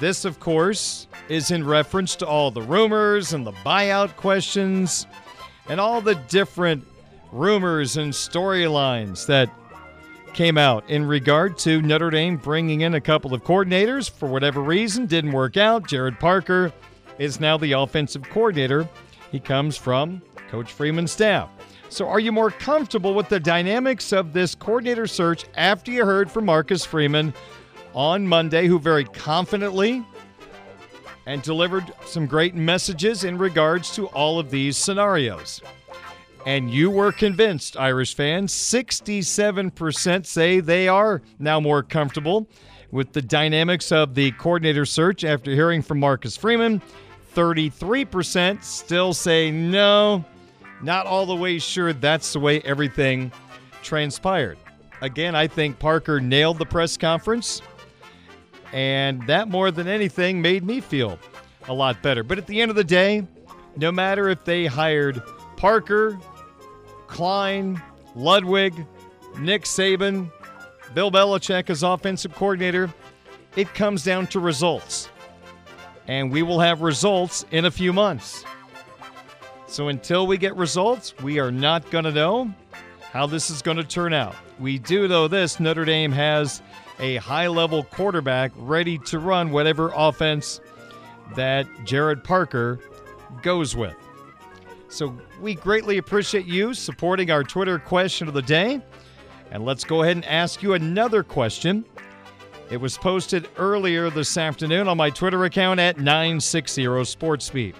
[0.00, 5.06] This, of course, is in reference to all the rumors and the buyout questions
[5.68, 6.84] and all the different
[7.30, 9.48] rumors and storylines that
[10.32, 14.60] came out in regard to Notre Dame bringing in a couple of coordinators for whatever
[14.60, 15.86] reason didn't work out.
[15.86, 16.72] Gerad Parker
[17.18, 18.88] is now the offensive coordinator.
[19.30, 21.50] He comes from Coach Freeman's staff.
[21.88, 26.30] So, are you more comfortable with the dynamics of this coordinator search after you heard
[26.30, 27.32] from Marcus Freeman
[27.92, 30.04] on Monday, who very confidently
[31.26, 35.60] and delivered some great messages in regards to all of these scenarios?
[36.46, 38.52] And you were convinced, Irish fans.
[38.52, 42.48] 67% say they are now more comfortable
[42.90, 46.82] with the dynamics of the coordinator search after hearing from Marcus Freeman.
[47.34, 50.24] 33% still say no,
[50.82, 53.32] not all the way sure that's the way everything
[53.82, 54.58] transpired.
[55.00, 57.60] Again, I think Parker nailed the press conference,
[58.72, 61.18] and that more than anything made me feel
[61.68, 62.22] a lot better.
[62.22, 63.26] But at the end of the day,
[63.76, 65.22] no matter if they hired
[65.56, 66.18] Parker,
[67.06, 67.82] Klein,
[68.14, 68.86] Ludwig,
[69.38, 70.30] Nick Saban,
[70.94, 72.92] Bill Belichick as offensive coordinator,
[73.56, 75.08] it comes down to results
[76.06, 78.44] and we will have results in a few months.
[79.66, 82.54] So until we get results, we are not going to know
[83.10, 84.34] how this is going to turn out.
[84.58, 86.62] We do know this Notre Dame has
[87.00, 90.60] a high level quarterback ready to run whatever offense
[91.34, 92.78] that Gerad Parker
[93.42, 93.96] goes with.
[94.88, 98.80] So we greatly appreciate you supporting our Twitter question of the day.
[99.50, 101.84] And let's go ahead and ask you another question.
[102.70, 107.74] It was posted earlier this afternoon on my Twitter account at 960 SportsBeat.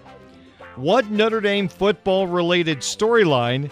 [0.76, 3.70] What Notre Dame football related storyline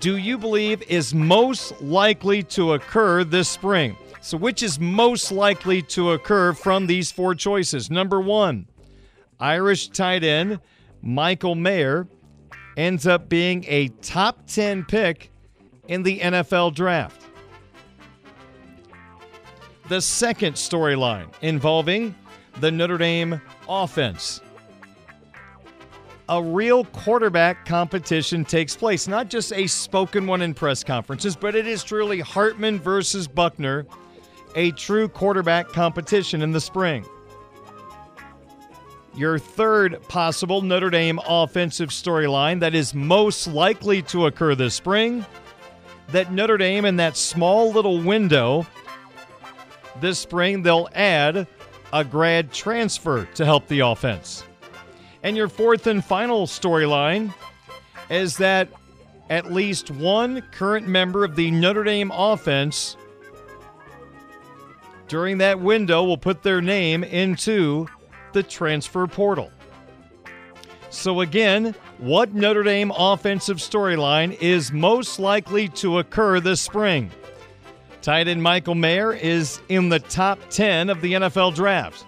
[0.00, 3.96] do you believe is most likely to occur this spring?
[4.22, 7.90] So, which is most likely to occur from these four choices?
[7.90, 8.66] Number one,
[9.38, 10.60] Irish tight end
[11.02, 12.08] Michael Mayer
[12.78, 15.30] ends up being a top 10 pick
[15.88, 17.23] in the NFL draft.
[19.88, 22.14] The second storyline involving
[22.60, 24.40] the Notre Dame offense.
[26.30, 31.54] A real quarterback competition takes place, not just a spoken one in press conferences, but
[31.54, 33.86] it is truly Hartman versus Buchner,
[34.56, 37.04] a true quarterback competition in the spring.
[39.14, 45.26] Your third possible Notre Dame offensive storyline that is most likely to occur this spring
[46.08, 48.66] that Notre Dame, in that small little window
[50.04, 51.46] this spring, they'll add
[51.92, 54.44] a grad transfer to help the offense.
[55.22, 57.32] And your fourth and final storyline
[58.10, 58.68] is that
[59.30, 62.96] at least one current member of the Notre Dame offense
[65.08, 67.86] during that window will put their name into
[68.32, 69.50] the transfer portal.
[70.90, 77.10] So, again, what Notre Dame offensive storyline is most likely to occur this spring?
[78.04, 82.04] Tight end Michael Mayer is in the top 10 of the NFL draft.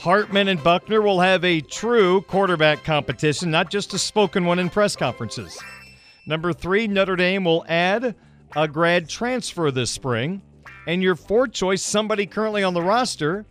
[0.00, 4.68] Hartman and Buchner will have a true quarterback competition, not just a spoken one in
[4.68, 5.62] press conferences.
[6.26, 8.16] Number three, Notre Dame will add
[8.56, 10.42] a grad transfer this spring.
[10.88, 13.46] And your fourth choice, somebody currently on the roster,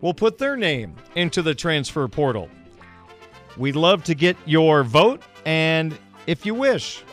[0.00, 2.48] will put their name into the transfer portal.
[3.58, 5.94] We'd love to get your vote, and
[6.26, 7.04] if you wish,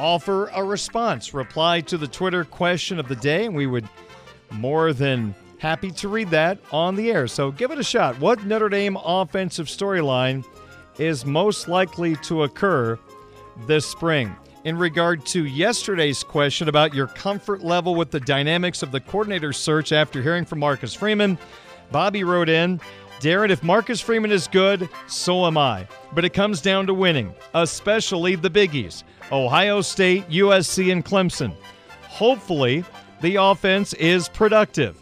[0.00, 1.34] offer a response.
[1.34, 3.86] Reply to the Twitter question of the day, and we would
[4.50, 7.26] more than happy to read that on the air.
[7.26, 8.18] So give it a shot.
[8.18, 10.44] What Notre Dame offensive storyline
[10.98, 12.98] is most likely to occur
[13.66, 14.34] this spring?
[14.64, 19.52] In regard to yesterday's question about your comfort level with the dynamics of the coordinator
[19.52, 21.38] search after hearing from Marcus Freeman,
[21.90, 22.80] Bobby wrote in
[23.20, 25.86] Darren, if Marcus Freeman is good, so am I.
[26.14, 31.54] But it comes down to winning, especially the biggies Ohio State, USC, and Clemson.
[32.02, 32.84] Hopefully,
[33.20, 35.00] the offense is productive.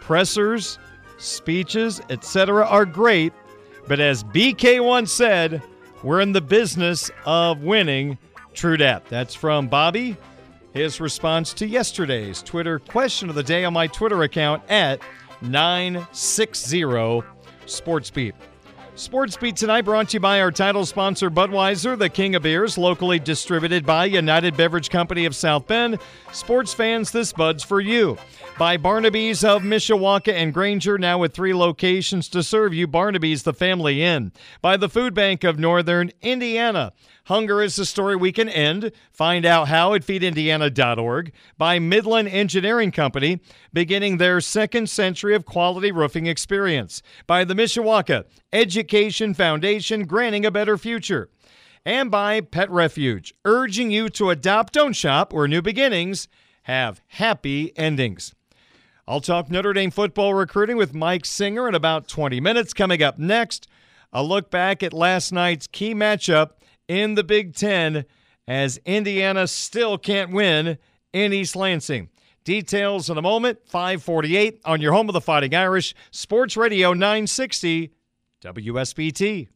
[0.00, 0.78] Pressers,
[1.18, 2.66] speeches, etc.
[2.66, 3.32] are great,
[3.88, 5.62] but as BK once said,
[6.02, 8.18] we're in the business of winning.
[8.52, 9.08] True depth.
[9.08, 10.16] That's from Bobby.
[10.72, 15.00] His response to yesterday's Twitter question of the day on my Twitter account at
[15.40, 16.82] 960
[17.66, 18.32] SportsBeat.
[18.96, 23.18] SportsBeat tonight brought to you by our title sponsor, Budweiser, the king of beers, locally
[23.18, 25.98] distributed by United Beverage Company of South Bend.
[26.30, 28.16] Sports fans, this Bud's for you.
[28.56, 32.86] By Barnaby's of Mishawaka and Granger, now with three locations to serve you.
[32.86, 34.30] Barnaby's, the family inn.
[34.62, 36.92] By the Food Bank of Northern Indiana.
[37.24, 38.92] Hunger is the story we can end.
[39.10, 41.32] Find out how at feedindiana.org.
[41.58, 43.40] By Midland Engineering Company,
[43.72, 47.02] beginning their second century of quality roofing experience.
[47.26, 51.28] By the Mishawaka Education Foundation, granting a better future.
[51.84, 56.28] And by Pet Refuge, urging you to adopt, don't shop, where new beginnings
[56.62, 58.32] have happy endings.
[59.06, 62.72] I'll talk Notre Dame football recruiting with Mike Singer in about 20 minutes.
[62.72, 63.68] Coming up next,
[64.14, 66.52] a look back at last night's key matchup
[66.88, 68.06] in the Big Ten
[68.48, 70.78] as Indiana still can't win
[71.12, 72.08] in East Lansing.
[72.44, 77.92] Details in a moment, 548 on your home of the Fighting Irish, Sports Radio 960,
[78.42, 79.48] WSBT.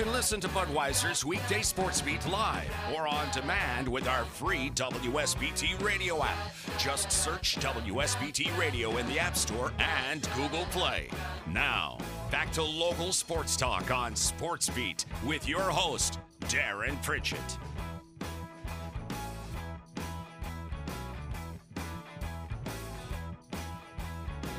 [0.00, 5.78] Can listen to Budweiser's weekday sports beat live or on demand with our free WSBT
[5.84, 6.38] radio app.
[6.78, 11.10] Just search WSBT Radio in the App Store and Google Play.
[11.52, 11.98] Now,
[12.30, 17.58] back to local sports talk on Sports Beat with your host, Darren Pritchett.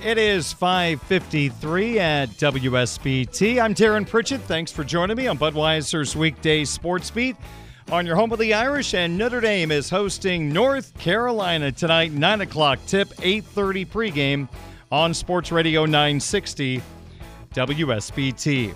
[0.04, 3.62] It is 5:53 at WSBT.
[3.62, 4.42] I'm Darren Pritchett.
[4.42, 7.36] Thanks for joining me on Budweiser's weekday Sports Beat
[7.92, 8.96] on your home of the Irish.
[8.96, 14.50] And Notre Dame is hosting North Carolina tonight, nine o'clock tip, 8:30 pregame
[14.92, 16.82] on Sports Radio 960
[17.54, 18.74] WSBT.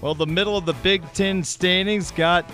[0.00, 2.48] Well, the middle of the Big Ten standings got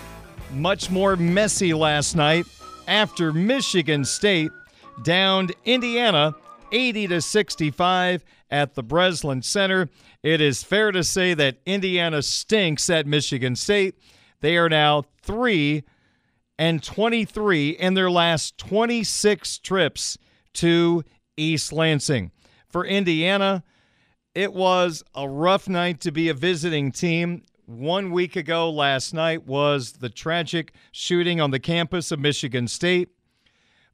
[0.52, 2.44] much more messy last night
[2.88, 4.50] after Michigan State
[5.04, 6.34] downed Indiana
[6.72, 9.88] 80 to 65 at the Breslin Center.
[10.22, 13.98] It is fair to say that Indiana stinks at Michigan State.
[14.40, 15.82] They are now 3
[16.58, 20.18] and 23 in their last 26 trips
[20.54, 21.04] to
[21.36, 22.32] East Lansing.
[22.68, 23.62] For Indiana,
[24.34, 27.42] it was a rough night to be a visiting team.
[27.66, 33.10] One week ago, last night, was the tragic shooting on the campus of Michigan State.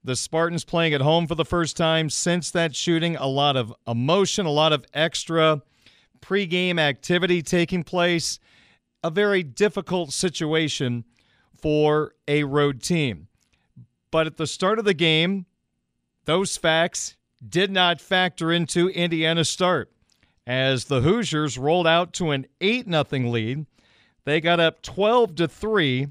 [0.07, 3.16] The Spartans playing at home for the first time since that shooting.
[3.16, 5.62] A lot of emotion, a lot of extra
[6.20, 8.38] pregame activity taking place.
[9.02, 11.05] A very difficult situation
[11.57, 13.28] for a road team.
[14.11, 15.46] But at the start of the game,
[16.26, 19.90] those facts did not factor into Indiana's start.
[20.46, 23.64] As the Hoosiers rolled out to an 8 0 lead,
[24.24, 26.09] they got up 12 to 3,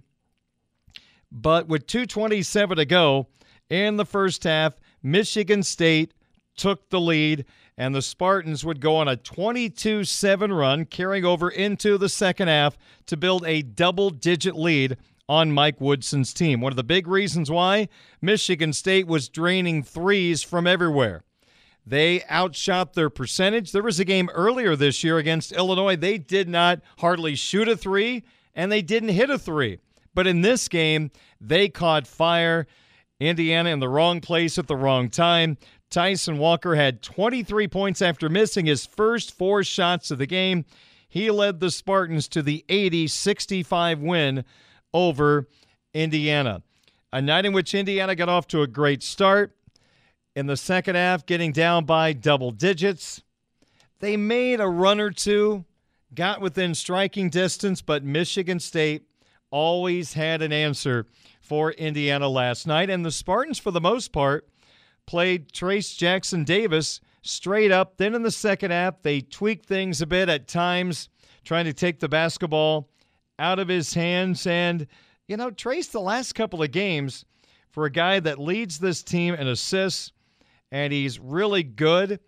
[1.31, 3.27] but with 227 to go
[3.73, 6.13] in the first half, Michigan State
[6.55, 7.45] took the lead
[7.75, 12.47] and the Spartans would go on a 22 7 run, carrying over into the second
[12.47, 14.97] half to build a double digit lead
[15.27, 16.61] on Mike Woodson's team.
[16.61, 17.89] One of the big reasons why
[18.21, 21.23] Michigan State was draining threes from everywhere.
[21.85, 23.71] They outshot their percentage.
[23.71, 25.95] There was a game earlier this year against Illinois.
[25.95, 29.79] They did not hardly shoot a three, and they didn't hit a three.
[30.13, 31.11] But in this game,
[31.41, 32.67] they caught fire.
[33.23, 35.57] Indiana in the wrong place at the wrong time.
[35.89, 40.65] Tyson Walker had 23 points after missing his first four shots of the game.
[41.07, 44.43] He led the Spartans to the 80 65 win
[44.93, 45.47] over
[45.93, 46.63] Indiana.
[47.11, 49.55] A night in which Indiana got off to a great start.
[50.35, 53.21] In the second half, getting down by double digits.
[53.99, 55.65] They made a run or two,
[56.15, 59.03] got within striking distance, but Michigan State
[59.53, 61.05] always had an answer
[61.39, 62.89] for Indiana last night.
[62.89, 64.49] And the Spartans, for the most part,
[65.05, 67.97] played Trayce Jackson Davis straight up.
[67.97, 71.07] Then in the second half, they tweaked things a bit at times,
[71.45, 72.89] trying to take the basketball
[73.37, 74.47] out of his hands.
[74.47, 74.87] And,
[75.27, 77.23] you know, Trayce, the last couple of games,
[77.69, 80.11] for a guy that leads this team in assists,
[80.71, 82.19] and he's really good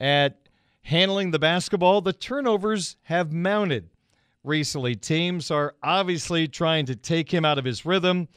[0.00, 0.48] at
[0.82, 3.90] handling the basketball, the turnovers have mounted
[4.44, 4.94] recently.
[4.94, 8.28] Teams are obviously trying to take him out of his rhythm.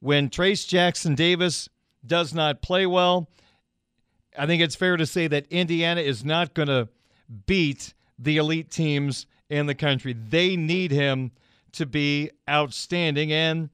[0.00, 1.68] When Trayce Jackson Davis
[2.06, 3.28] does not play well.
[4.36, 6.88] I think it's fair to say that Indiana is not going to
[7.46, 10.12] beat the elite teams in the country.
[10.12, 11.32] They need him
[11.72, 13.32] to be outstanding.
[13.32, 13.70] And,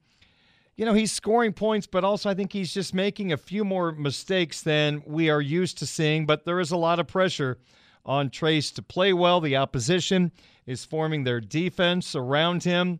[0.75, 3.91] you know, he's scoring points, but also I think he's just making a few more
[3.91, 6.25] mistakes than we are used to seeing.
[6.25, 7.57] But there is a lot of pressure
[8.05, 9.41] on Trayce to play well.
[9.41, 10.31] The opposition
[10.65, 12.99] is forming their defense around him.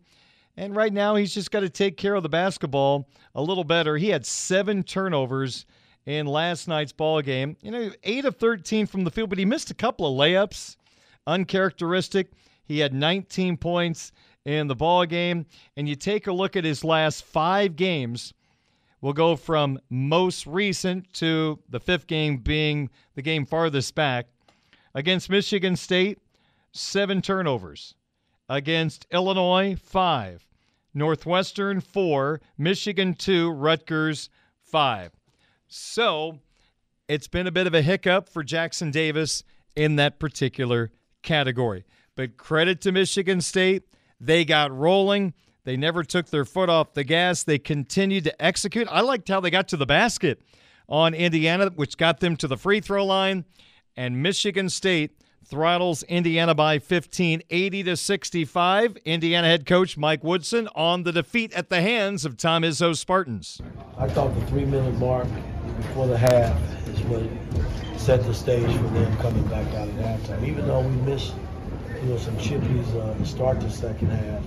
[0.57, 3.97] And right now, he's just got to take care of the basketball a little better.
[3.97, 5.65] He had seven turnovers
[6.05, 7.57] in last night's ball game.
[7.61, 10.77] You know, eight of 13 from the field, but he missed a couple of layups.
[11.27, 12.31] Uncharacteristic.
[12.63, 14.11] He had 19 points
[14.45, 15.45] in the ball game.
[15.75, 18.33] And you take a look at his last five games.
[19.01, 24.27] We'll go from most recent to the fifth game being the game farthest back.
[24.93, 26.19] Against Michigan State,
[26.75, 27.95] seven turnovers
[28.49, 30.45] against Illinois, 5.
[30.93, 32.41] Northwestern, 4.
[32.57, 33.49] Michigan, 2.
[33.51, 34.29] Rutgers,
[34.61, 35.11] 5.
[35.67, 36.39] So
[37.07, 39.43] it's been a bit of a hiccup for Jackson Davis
[39.75, 41.85] in that particular category.
[42.15, 43.83] But credit to Michigan State.
[44.19, 45.33] They got rolling.
[45.65, 47.43] They never took their foot off the gas.
[47.43, 48.87] They continued to execute.
[48.89, 50.41] I liked how they got to the basket
[50.87, 53.45] on Indiana, which got them to the free throw line.
[53.97, 58.97] And Michigan State throttles Indiana by 15, 80 to 65.
[59.05, 63.61] Indiana head coach Mike Woodson on the defeat at the hands of Tom Izzo Spartans.
[63.97, 65.27] I thought the three minute mark
[65.77, 67.23] before the half is what
[67.99, 70.47] set the stage for them coming back out at halftime.
[70.47, 71.33] Even though we missed,
[72.01, 74.43] you know, some chippies uh, to start the second half,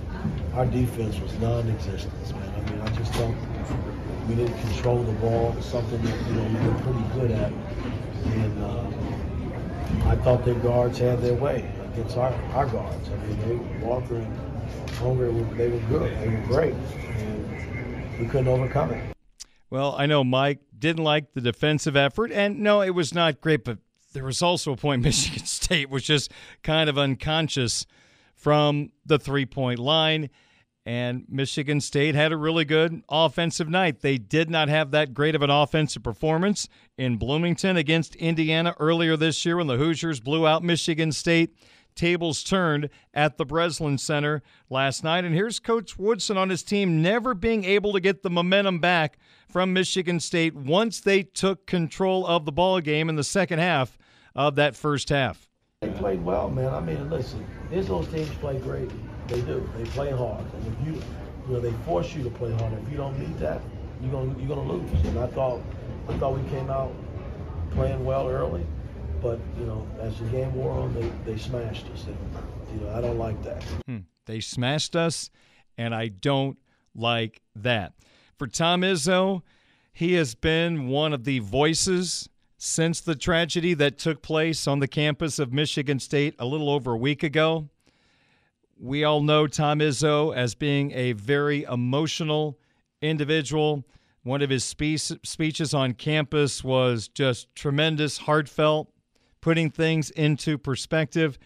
[0.55, 2.53] our defense was non-existent, man.
[2.55, 3.37] I mean, I just don't.
[4.27, 5.55] We didn't control the ball.
[5.61, 7.51] Something that you know we were pretty good at,
[8.25, 8.63] and.
[8.63, 9.18] Uh,
[10.05, 13.09] I thought their guards had their way against our, our guards.
[13.09, 14.39] I mean, they, Walker and
[14.91, 16.17] Hoggard, they were good.
[16.19, 16.73] They were great.
[16.73, 19.15] And we couldn't overcome it.
[19.69, 23.63] Well, I know Mike didn't like the defensive effort, and no, it was not great,
[23.63, 23.77] but
[24.13, 26.31] there was also a point Michigan State was just
[26.63, 27.85] kind of unconscious
[28.35, 30.29] from the three point line.
[30.89, 34.01] And Michigan State had a really good offensive night.
[34.01, 36.67] They did not have that great of an offensive performance
[36.97, 41.53] in Bloomington against Indiana earlier this year when the Hoosiers blew out Michigan State.
[41.93, 45.25] Tables turned at the Breslin Center last night.
[45.25, 49.19] And here's Coach Woodson on his team never being able to get the momentum back
[49.47, 53.95] from Michigan State once they took control of the ball game in the second half
[54.33, 55.51] of that first half.
[55.81, 56.73] They played well, man.
[56.73, 58.89] I mean, listen, those teams play great.
[59.29, 59.69] They do.
[59.77, 60.93] They play hard, and if you,
[61.47, 62.73] you know, they force you to play hard.
[62.73, 63.61] If you don't meet that,
[64.01, 64.91] you're gonna you're gonna lose.
[65.05, 65.61] And I thought,
[66.07, 66.91] I thought we came out
[67.71, 68.65] playing well early,
[69.21, 72.05] but you know, as the game wore on, they they smashed us.
[72.05, 72.17] And,
[72.73, 73.63] you know, I don't like that.
[73.85, 73.99] Hmm.
[74.25, 75.29] They smashed us,
[75.77, 76.57] and I don't
[76.95, 77.93] like that.
[78.37, 79.41] For Tom Izzo,
[79.91, 84.87] he has been one of the voices since the tragedy that took place on the
[84.87, 87.69] campus of Michigan State a little over a week ago.
[88.81, 92.57] We all know Tom Izzo as being a very emotional
[93.01, 93.83] individual,
[94.23, 98.91] One of his speech, speeches on campus was just tremendous, heartfelt,
[99.41, 101.37] putting things into perspective.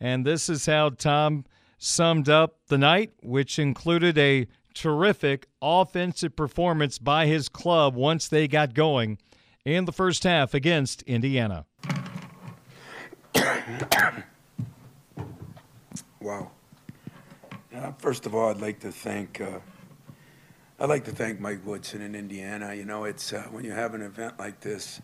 [0.00, 1.44] And this is how Tom
[1.78, 8.46] summed up the night, which included a terrific offensive performance by his club once they
[8.46, 9.18] got going
[9.64, 11.66] in the first half against Indiana.
[16.20, 16.52] wow.
[17.78, 19.60] Uh, first of all, I'd like to thank uh,
[20.80, 22.74] I'd like to thank Mike Woodson in Indiana.
[22.74, 25.00] You know, it's uh, when you have an event like this,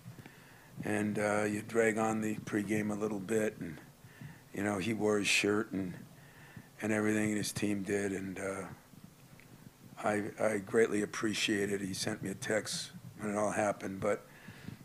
[0.83, 3.81] and uh, you drag on the pregame a little bit, and
[4.53, 5.95] you know he wore his shirt and
[6.83, 8.64] and everything his team did, and uh,
[10.03, 11.81] I I greatly appreciate it.
[11.81, 14.27] He sent me a text when it all happened, but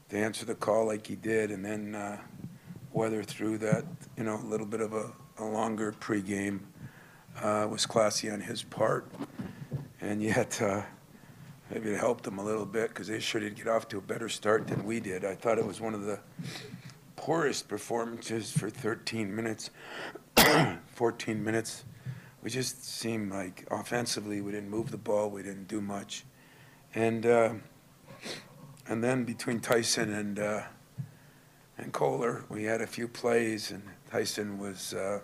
[0.10, 2.18] to answer the call like he did, and then uh,
[2.94, 3.84] weather through that,
[4.16, 6.60] you know, a little bit of a, a longer pregame
[7.42, 9.10] uh, was classy on his part
[10.02, 10.82] and yet uh,
[11.72, 14.02] maybe it helped them a little bit because they sure did get off to a
[14.02, 15.26] better start than we did.
[15.26, 16.20] I thought it was one of the
[17.16, 19.70] poorest performances for 13 minutes,
[20.88, 21.86] 14 minutes.
[22.42, 26.24] We just seemed like offensively we didn't move the ball, we didn't do much,
[26.96, 27.54] and uh,
[28.88, 30.62] and then between Tyson and uh,
[31.78, 35.20] and Kohler, we had a few plays, and Tyson was uh,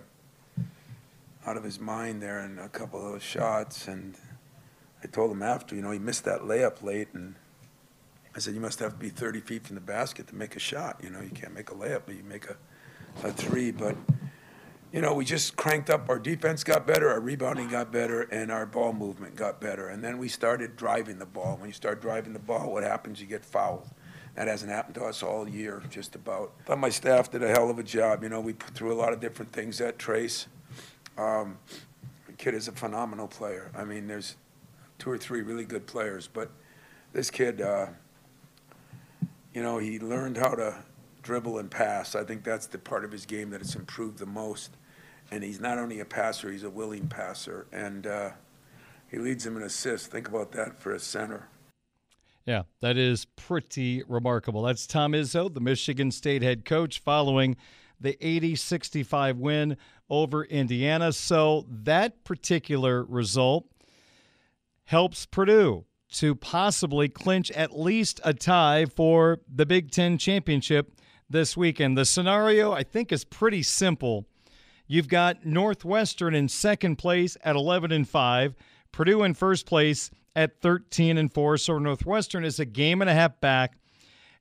[1.45, 4.15] out of his mind there in a couple of those shots, and
[5.03, 7.35] I told him after, you know, he missed that layup late, and
[8.35, 10.59] I said, you must have to be 30 feet from the basket to make a
[10.59, 10.99] shot.
[11.03, 12.57] You know, you can't make a layup, but you make a,
[13.23, 13.71] a three.
[13.71, 13.95] But,
[14.91, 16.09] you know, we just cranked up.
[16.09, 19.89] Our defense got better, our rebounding got better, and our ball movement got better.
[19.89, 21.57] And then we started driving the ball.
[21.57, 23.21] When you start driving the ball, what happens?
[23.21, 23.87] You get fouled.
[24.35, 26.51] That hasn't happened to us all year, just about.
[26.61, 28.21] I thought my staff did a hell of a job.
[28.21, 30.47] You know, we put through a lot of different things at Trayce.
[31.17, 31.57] Um,
[32.27, 33.71] the kid is a phenomenal player.
[33.75, 34.35] I mean, there's
[34.97, 36.27] two or three really good players.
[36.27, 36.49] But
[37.13, 37.87] this kid, uh,
[39.53, 40.75] you know, he learned how to
[41.21, 42.15] dribble and pass.
[42.15, 44.71] I think that's the part of his game that has improved the most.
[45.31, 47.65] And he's not only a passer, he's a willing passer.
[47.71, 48.31] And uh,
[49.09, 50.07] he leads him in assists.
[50.07, 51.47] Think about that for a center.
[52.45, 54.61] Yeah, that is pretty remarkable.
[54.61, 57.57] That's Tom Izzo, the Michigan State head coach, following
[57.99, 59.77] the 80 65 win
[60.09, 61.11] over Indiana.
[61.11, 63.65] So that particular result
[64.85, 70.93] helps Purdue to possibly clinch at least a tie for the Big Ten championship
[71.29, 71.97] this weekend.
[71.97, 74.25] The scenario, I think, is pretty simple.
[74.87, 78.55] You've got Northwestern in second place at 11 and 5,
[78.91, 81.57] Purdue in first place at 13 and 4.
[81.57, 83.77] So Northwestern is a game and a half back,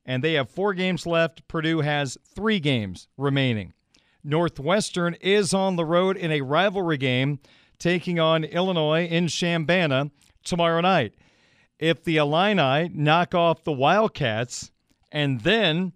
[0.05, 1.47] and they have four games left.
[1.47, 3.73] Purdue has three games remaining.
[4.25, 7.39] Northwestern is on the road in a rivalry game
[7.77, 10.09] taking on Illinois in Chambana
[10.43, 11.13] tomorrow night.
[11.77, 14.71] If the Illini knock off the Wildcats,
[15.11, 15.93] and then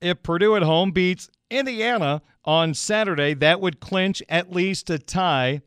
[0.00, 5.60] if Purdue at home beats Indiana on Saturday, that would clinch at least a tie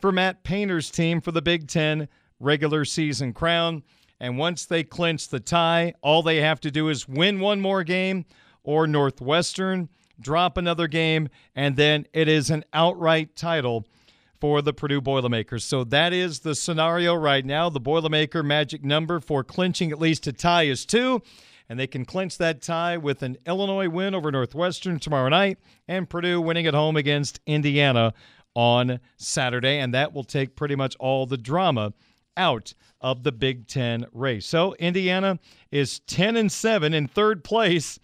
[0.00, 3.82] for Matt Painter's team for the Big Ten regular season crown.
[4.20, 7.82] And once they clinch the tie, all they have to do is win one more
[7.82, 8.26] game
[8.62, 9.88] or Northwestern
[10.20, 13.86] drop another game, and then it is an outright title
[14.40, 15.62] for the Purdue Boilermakers.
[15.62, 17.68] So that is the scenario right now.
[17.68, 21.22] The Boilermaker magic number for clinching at least a tie is two,
[21.68, 26.10] and they can clinch that tie with an Illinois win over Northwestern tomorrow night and
[26.10, 28.14] Purdue winning at home against Indiana
[28.54, 29.78] on Saturday.
[29.78, 31.92] And that will take pretty much all the drama
[32.36, 34.46] out of the Big Ten race.
[34.46, 35.38] So Indiana
[35.70, 37.98] is 10 and 7 in third place,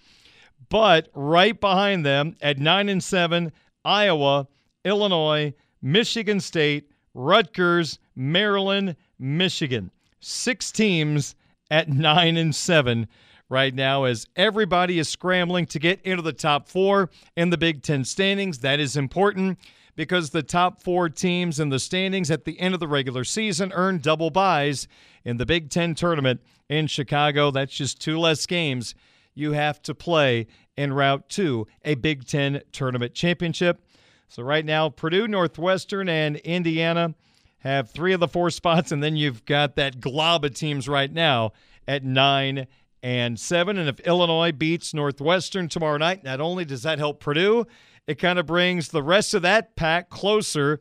[0.68, 3.52] but right behind them at 9 and 7,
[3.84, 4.48] Iowa,
[4.84, 9.90] Illinois, Michigan State, Rutgers, Maryland, Michigan.
[10.20, 11.34] Six teams
[11.70, 13.08] at 9 and 7
[13.48, 17.82] right now as everybody is scrambling to get into the top 4 in the Big
[17.82, 18.58] 10 standings.
[18.58, 19.58] That is important
[19.96, 23.72] because the top 4 teams in the standings at the end of the regular season
[23.74, 24.86] earn double byes
[25.24, 27.50] in the Big 10 tournament in Chicago.
[27.50, 28.94] That's just two less games
[29.38, 33.80] you have to play en route to a Big 10 tournament championship.
[34.28, 37.14] So right now, Purdue, Northwestern, and Indiana
[37.58, 41.12] have three of the four spots, and then you've got that glob of teams right
[41.12, 41.52] now
[41.86, 42.66] at nine
[43.02, 43.78] and seven.
[43.78, 47.66] And if Illinois beats Northwestern tomorrow night, not only does that help Purdue,
[48.06, 50.80] it kind of brings the rest of that pack closer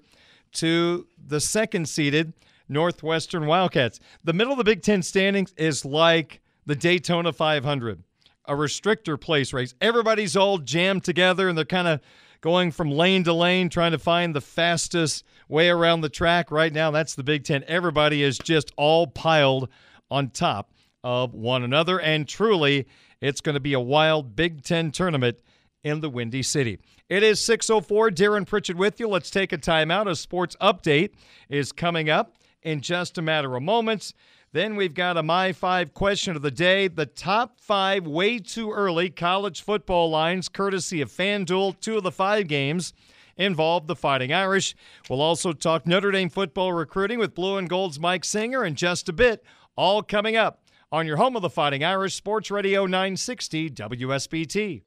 [0.54, 2.34] to the second seeded
[2.70, 4.00] Northwestern Wildcats.
[4.24, 8.04] The middle of the Big Ten standings is like the Daytona 500,
[8.48, 9.74] a restrictor plate race.
[9.82, 12.02] Everybody's all jammed together and they're kind of
[12.42, 16.52] going from lane to lane, trying to find the fastest way around the track.
[16.52, 17.64] Right now, that's the Big Ten.
[17.68, 19.70] Everybody is just all piled
[20.10, 20.72] on top
[21.04, 22.00] of one another.
[22.00, 22.88] And truly,
[23.22, 25.40] it's going to be a wild Big Ten tournament
[25.84, 26.80] in the Windy City.
[27.10, 28.12] It is 6.04.
[28.12, 29.08] Darren Pritchett with you.
[29.08, 30.10] Let's take a timeout.
[30.10, 31.12] A sports update
[31.50, 34.14] is coming up in just a matter of moments.
[34.58, 36.88] Then we've got a My Five question of the day.
[36.88, 41.80] The top five way too early college football lines, courtesy of FanDuel.
[41.80, 42.92] Two of the five games
[43.38, 44.76] involve the Fighting Irish.
[45.12, 49.08] We'll also talk Notre Dame football recruiting with Blue and Gold's Mike Singer in just
[49.08, 49.44] a bit.
[49.76, 54.87] All coming up on your home of the Fighting Irish, Sports Radio 960 WSBT.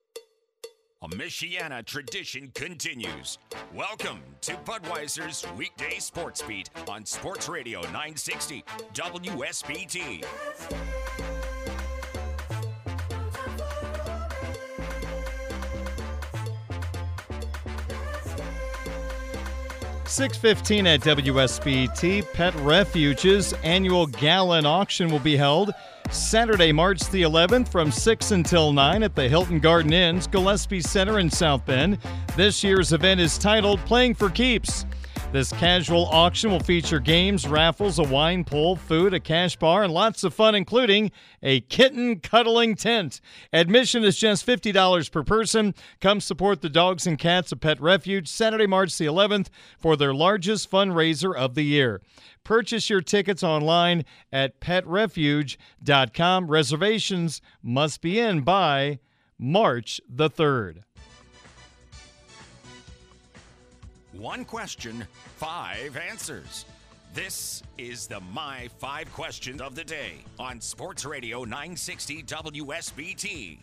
[1.02, 3.38] A Michiana tradition continues.
[3.74, 10.22] Welcome to Budweiser's weekday sports beat on Sports Radio 960 WSBT.
[20.04, 22.30] 615 at WSBT.
[22.34, 25.72] Pet Refuge's annual gallon auction will be held
[26.12, 31.20] Saturday, March the 11th from 6 until 9 at the Hilton Garden Inns, Gillespie Center
[31.20, 31.98] in South Bend.
[32.36, 34.86] This year's event is titled Playing for Keeps.
[35.32, 39.92] This casual auction will feature games, raffles, a wine pull, food, a cash bar, and
[39.92, 43.20] lots of fun, including a kitten cuddling tent.
[43.52, 45.72] Admission is just $50 per person.
[46.00, 50.12] Come support the dogs and cats of Pet Refuge Saturday, March the 11th for their
[50.12, 52.02] largest fundraiser of the year.
[52.42, 56.50] Purchase your tickets online at petrefuge.com.
[56.50, 58.98] Reservations must be in by
[59.38, 60.82] March the 3rd.
[64.12, 65.06] One question,
[65.36, 66.64] five answers.
[67.14, 73.58] This is the My Five Questions of the Day on Sports Radio 960 WSBT.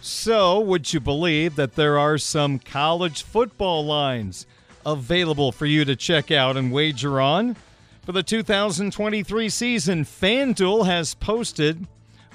[0.00, 4.46] So, would you believe that there are some college football lines
[4.84, 7.56] available for you to check out and wager on?
[8.04, 11.84] For the 2023 season, FanDuel has posted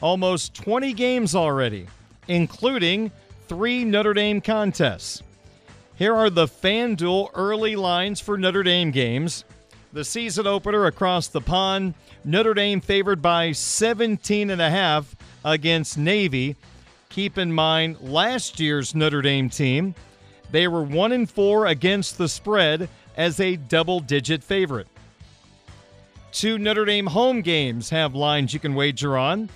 [0.02, 1.88] almost 20 games already,
[2.28, 3.12] including
[3.48, 5.24] three Notre Dame contests.
[6.02, 9.46] Here are the FanDuel early lines for Notre Dame games.
[9.94, 11.94] The season opener across the pond,
[12.26, 16.56] Notre Dame favored by 17 and a half against Navy.
[17.10, 19.94] Keep in mind last year's Notre Dame team,
[20.50, 24.88] they were 1 and 4 against the spread as a double-digit favorite.
[26.32, 29.52] Two Notre Dame home games have lines you can wager on.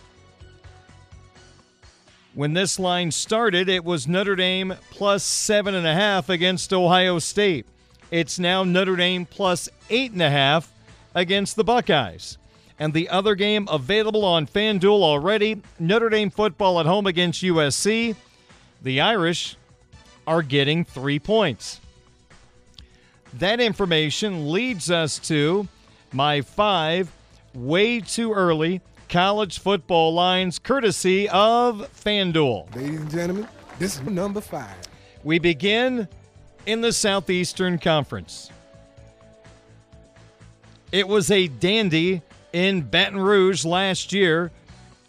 [2.36, 7.18] When this line started, it was Notre Dame plus seven and a half against Ohio
[7.18, 7.66] State.
[8.12, 10.70] It's now Notre Dame plus eight and a half
[11.14, 12.38] against the Buckeyes.
[12.78, 18.18] And the other game available on FanDuel already Notre Dame football at home against USC.
[18.82, 19.56] The Irish
[20.28, 21.80] are getting three points.
[23.36, 25.70] That information leads us to
[26.12, 27.10] my five
[27.54, 32.74] way too early college football lines courtesy of FanDuel.
[32.76, 33.48] Ladies and gentlemen,
[33.80, 34.76] this is number five.
[35.24, 36.08] We begin
[36.66, 38.50] in the Southeastern Conference.
[40.92, 42.22] It was a dandy
[42.54, 44.52] in Baton Rouge last year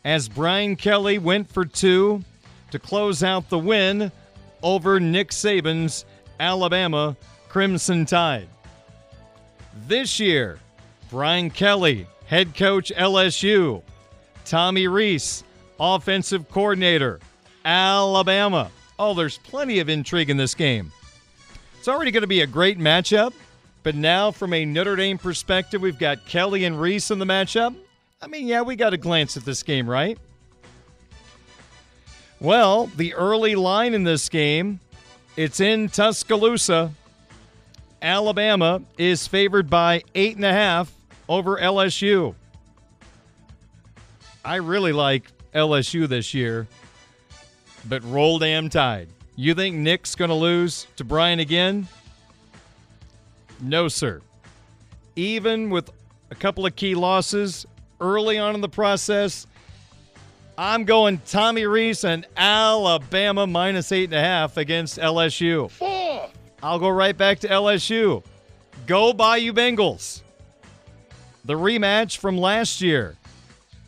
[0.04, 2.24] as Brian Kelly went for two
[2.70, 4.10] to close out the win
[4.62, 6.04] over Nick Saban's
[6.40, 7.16] Alabama
[7.48, 8.48] Crimson Tide.
[9.86, 10.58] This year,
[11.10, 13.82] Brian Kelly, head coach LSU,
[14.44, 15.44] Tommy Rees,
[15.78, 17.20] offensive coordinator,
[17.64, 18.70] Alabama.
[18.98, 20.92] Oh, there's plenty of intrigue in this game.
[21.78, 23.32] It's already going to be a great matchup,
[23.82, 27.74] but now from a Notre Dame perspective, we've got Kelly and Rees in the matchup.
[28.20, 30.18] I mean, yeah, we got a glance at this game, right?
[32.40, 34.80] Well, the early line in this game,
[35.36, 36.92] it's in Tuscaloosa.
[38.02, 40.92] Alabama is favored by eight and a half
[41.28, 42.34] over LSU.
[44.44, 45.24] I really like
[45.54, 46.66] LSU this year,
[47.88, 49.08] but roll damn tide.
[49.34, 51.88] You think Nick's going to lose to Brian again?
[53.60, 54.20] No, sir.
[55.14, 55.90] Even with
[56.30, 57.66] a couple of key losses
[58.00, 59.46] early on in the process,
[60.58, 65.70] I'm going Tommy Rees and Alabama minus eight and a half against LSU.
[65.70, 66.30] Four.
[66.62, 68.24] I'll go right back to LSU.
[68.86, 70.22] Go Bayou Bengals.
[71.46, 73.14] The rematch from last year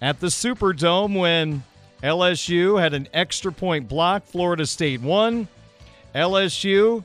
[0.00, 1.64] at the Superdome when
[2.04, 4.24] LSU had an extra point block.
[4.24, 5.48] Florida State won.
[6.14, 7.02] LSU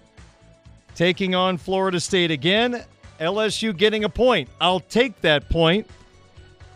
[0.93, 2.83] taking on Florida State again.
[3.19, 4.47] LSU getting a point.
[4.61, 5.89] I'll take that point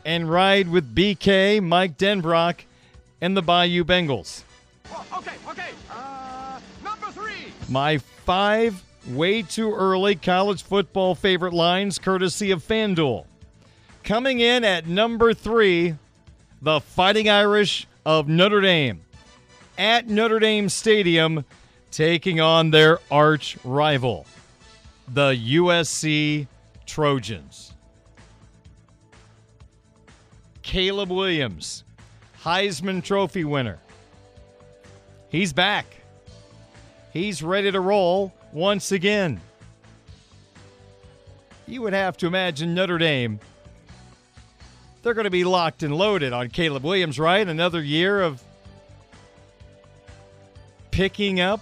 [0.05, 2.61] and ride with BK, Mike Denbrock,
[3.21, 4.41] and the Bayou Bengals.
[5.15, 5.69] Okay, okay.
[5.91, 7.53] Uh, number three.
[7.69, 13.25] My five way too early college football favorite lines, courtesy of FanDuel.
[14.08, 15.93] Coming in at number three,
[16.62, 19.01] the Fighting Irish of Notre Dame
[19.78, 21.43] at Notre Dame Stadium
[21.91, 24.26] taking on their arch rival,
[25.14, 26.47] the USC
[26.86, 27.74] Trojans.
[30.62, 31.84] Caleb Williams,
[32.43, 33.78] Heisman Trophy winner.
[35.28, 35.86] He's back.
[37.12, 39.41] He's ready to roll once again.
[41.68, 43.41] You would have to imagine Notre Dame.
[45.08, 47.47] They're going to be locked and loaded on Caleb Williams, right?
[47.47, 48.43] Another year of
[50.91, 51.62] picking up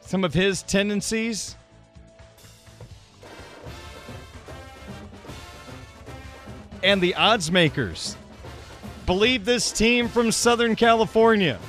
[0.00, 1.54] some of his tendencies.
[6.82, 8.16] And the odds makers
[9.06, 11.60] believe this team from Southern California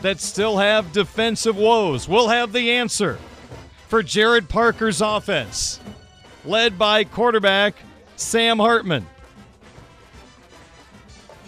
[0.00, 3.18] that still have defensive woes will have the answer
[3.88, 5.78] for Gerad Parker's offense,
[6.46, 7.74] led by quarterback
[8.16, 9.04] Sam Hartman.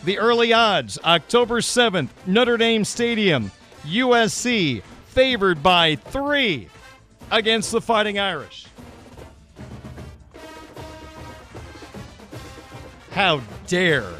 [0.04, 3.50] The early odds October 7th, Notre Dame Stadium,
[3.84, 6.68] USC favored by three
[7.30, 8.66] against the Fighting Irish.
[13.10, 14.12] How dare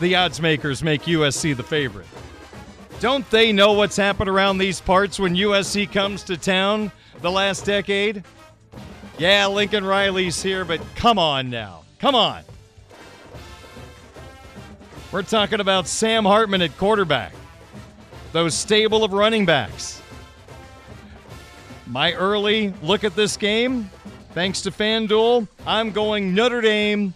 [0.00, 2.06] the odds makers make USC the favorite?
[2.98, 7.66] Don't they know what's happened around these parts when USC comes to town the last
[7.66, 8.24] decade?
[9.18, 11.82] Yeah, Lincoln Riley's here, but come on now.
[11.98, 12.42] Come on.
[15.12, 17.34] We're talking about Sam Hartman at quarterback,
[18.32, 20.00] those stable of running backs.
[21.86, 23.90] My early look at this game,
[24.32, 27.12] thanks to FanDuel, I'm going Notre Dame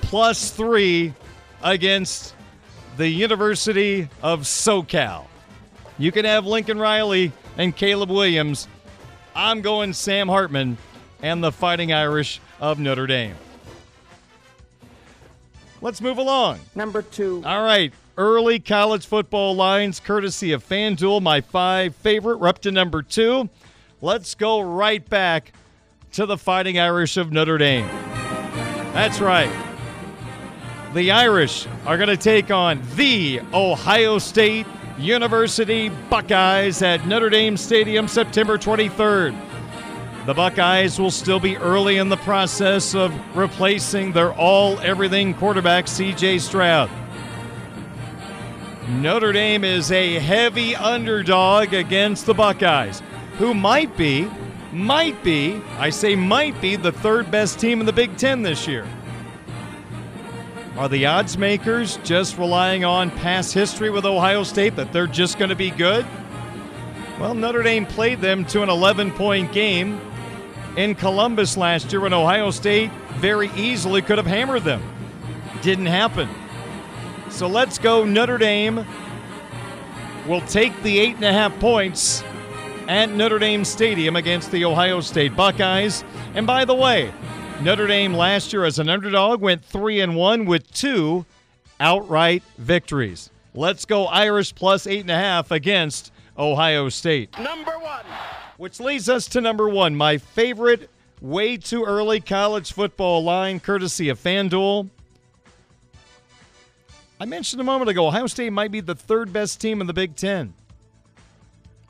[0.00, 1.12] plus three
[1.60, 2.34] against
[2.96, 5.24] the University of SoCal.
[5.98, 8.68] You can have Lincoln Riley and Caleb Williams.
[9.34, 10.78] I'm going Sam Hartman
[11.20, 13.34] and the Fighting Irish of Notre Dame.
[15.80, 16.60] Let's move along.
[16.74, 17.42] Number two.
[17.44, 17.92] All right.
[18.16, 22.38] Early college football lines, courtesy of FanDuel, my five favorite.
[22.40, 23.48] We're up to number two.
[24.00, 25.52] Let's go right back
[26.12, 27.86] to the Fighting Irish of Notre Dame.
[28.92, 29.50] That's right.
[30.94, 34.66] The Irish are going to take on the Ohio State
[34.98, 39.36] University Buckeyes at Notre Dame Stadium September 23rd.
[40.28, 45.86] The Buckeyes will still be early in the process of replacing their all everything quarterback,
[45.86, 46.90] CJ Stroud.
[48.90, 53.02] Notre Dame is a heavy underdog against the Buckeyes,
[53.38, 54.28] who might be,
[54.70, 58.68] might be, I say might be, the third best team in the Big Ten this
[58.68, 58.86] year.
[60.76, 65.38] Are the odds makers just relying on past history with Ohio State that they're just
[65.38, 66.04] going to be good?
[67.18, 69.98] Well, Notre Dame played them to an 11 point game
[70.78, 74.80] in Columbus last year when Ohio State very easily could have hammered them.
[75.60, 76.28] Didn't happen.
[77.30, 78.04] So let's go.
[78.04, 78.86] Notre Dame
[80.28, 82.22] will take the eight and a half points
[82.86, 86.04] at Notre Dame Stadium against the Ohio State Buckeyes.
[86.34, 87.12] And by the way,
[87.60, 91.26] Notre Dame last year as an underdog went three and one with two
[91.80, 93.30] outright victories.
[93.52, 97.36] Let's go Irish plus eight and a half against Ohio State.
[97.36, 98.04] Number one.
[98.58, 100.90] Which leads us to number one, my favorite
[101.20, 104.90] way too early college football line, courtesy of FanDuel.
[107.20, 109.92] I mentioned a moment ago, Ohio State might be the third best team in the
[109.92, 110.54] Big Ten.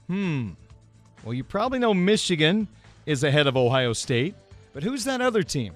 [0.09, 0.51] Hmm.
[1.25, 2.69] Well, you probably know Michigan
[3.07, 4.35] is ahead of Ohio State,
[4.75, 5.75] but who's that other team?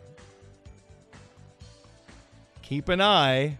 [2.60, 3.56] Keep an eye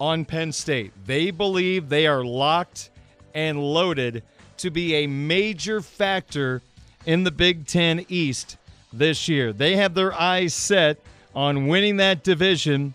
[0.00, 0.92] on Penn State.
[1.04, 2.88] They believe they are locked
[3.34, 4.22] and loaded
[4.58, 6.62] to be a major factor
[7.04, 8.56] in the Big Ten East
[8.92, 9.52] this year.
[9.52, 10.98] They have their eyes set
[11.34, 12.94] on winning that division,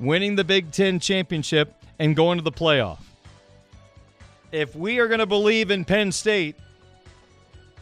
[0.00, 2.98] winning the Big Ten championship, and going to the playoff.
[4.50, 6.56] If we are going to believe in Penn State,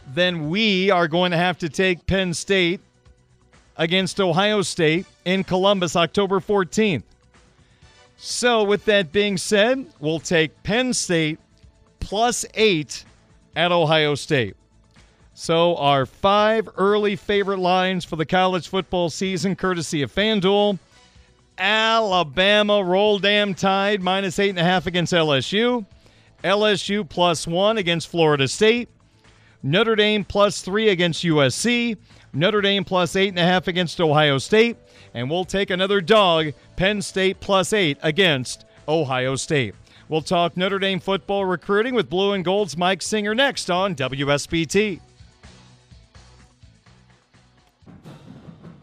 [0.07, 2.81] then we are going to have to take Penn State
[3.77, 7.03] against Ohio State in Columbus October 14th.
[8.17, 11.39] So, with that being said, we'll take Penn State
[11.99, 13.05] plus eight
[13.55, 14.55] at Ohio State.
[15.35, 20.77] So, our five early favorite lines for the college football season, courtesy of FanDuel.
[21.57, 25.85] Alabama roll damn tide minus eight and a half against LSU.
[26.43, 28.89] LSU plus one against Florida State.
[29.63, 31.97] Notre Dame plus three against USC.
[32.33, 34.77] Notre Dame plus eight and a half against Ohio State.
[35.13, 39.75] And we'll take another dog, Penn State plus eight against Ohio State.
[40.13, 44.99] We'll talk Notre Dame football recruiting with Blue and Gold's Mike Singer next on WSBT.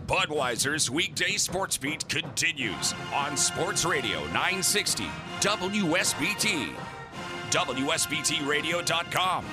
[0.09, 5.05] Budweiser's weekday sports beat continues on Sports Radio 960
[5.39, 6.72] WSBT,
[7.51, 9.45] WSBTRadio.com,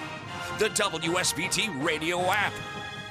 [0.57, 2.53] the WSBT Radio app,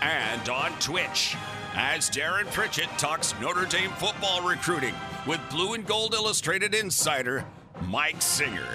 [0.03, 1.37] and on Twitch.
[1.77, 4.95] As Darren Pritchett talks Notre Dame football recruiting
[5.25, 7.45] with Blue and Gold Illustrated insider
[7.85, 8.67] Mike Singer.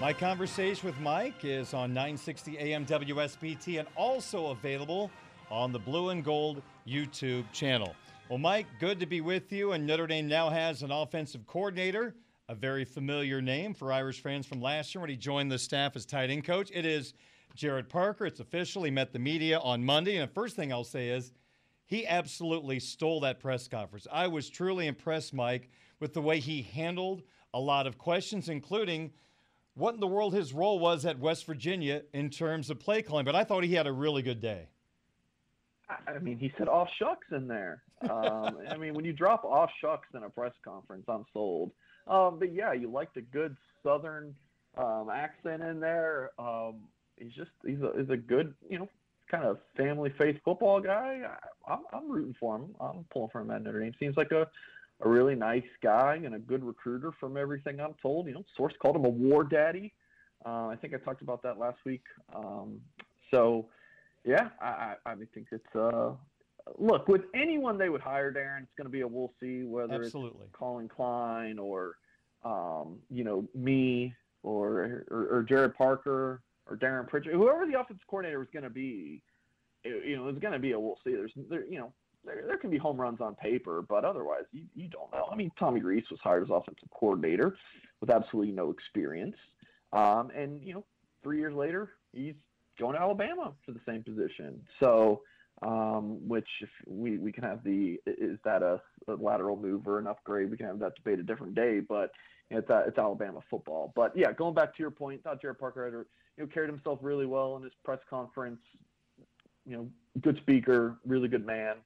[0.00, 5.10] My conversation with Mike is on 960 AM WSBT and also available
[5.50, 7.94] on the Blue and Gold YouTube channel.
[8.28, 9.72] Well, Mike, good to be with you.
[9.72, 12.14] And Notre Dame now has an offensive coordinator,
[12.48, 15.96] a very familiar name for Irish fans from last year when he joined the staff
[15.96, 16.70] as tight end coach.
[16.74, 17.14] It is
[17.56, 18.26] Gerad Parker.
[18.26, 18.84] It's official.
[18.84, 20.16] He met the media on Monday.
[20.16, 21.32] And the first thing I'll say is
[21.86, 24.06] he absolutely stole that press conference.
[24.12, 25.70] I was truly impressed, Mike,
[26.00, 27.22] with the way he handled
[27.54, 29.12] a lot of questions, including
[29.74, 33.24] what in the world his role was at West Virginia in terms of play calling.
[33.24, 34.68] But I thought he had a really good day.
[36.06, 37.82] I mean, he said off shucks in there.
[38.02, 41.72] Um, I mean, when you drop off shucks in a press conference, I'm sold.
[42.06, 44.34] Um, but yeah, you liked a good Southern
[44.76, 46.30] um, accent in there.
[46.38, 46.80] Um,
[47.16, 48.88] he's just he's a he's a good you know
[49.30, 51.22] kind of family faith football guy.
[51.66, 52.74] I, I'm I'm rooting for him.
[52.80, 53.94] I'm pulling for him at Notre Dame.
[53.98, 54.48] Seems like a
[55.00, 58.26] a really nice guy and a good recruiter from everything I'm told.
[58.26, 59.92] You know, source called him a war daddy.
[60.44, 62.02] Uh, I think I talked about that last week.
[62.34, 62.80] Um,
[63.30, 63.66] so
[64.24, 66.12] yeah, I, I, I think it's uh,
[66.78, 68.62] look with anyone they would hire, Darren.
[68.62, 70.42] It's going to be a we'll see whether Absolutely.
[70.42, 71.96] it's Collin Klein or
[72.44, 78.06] um, you know me or, or or Gerad Parker or Darren Pritchett, whoever the offensive
[78.08, 79.22] coordinator was going to be.
[79.84, 81.12] It, you know, it's going to be a we'll see.
[81.12, 81.92] There's there, you know
[82.28, 85.28] there, there can be home runs on paper, but otherwise you, you don't know.
[85.32, 87.56] I mean, Tommy Rees was hired as offensive coordinator
[88.00, 89.36] with absolutely no experience,
[89.92, 90.84] um, and you know,
[91.22, 92.34] three years later he's
[92.78, 94.60] going to Alabama for the same position.
[94.80, 95.22] So,
[95.62, 99.98] um, which if we, we can have the is that a, a, lateral move or
[99.98, 100.50] an upgrade?
[100.50, 102.12] We can have that debate a different day, but
[102.50, 103.92] it's uh, it's Alabama football.
[103.96, 107.00] But yeah, going back to your point, thought Gerad Parker had, you know carried himself
[107.02, 108.60] really well in his press conference.
[109.66, 109.88] You know,
[110.22, 111.76] good speaker, really good man.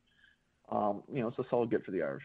[0.73, 2.25] Um, you know, it's a solid get for the Irish.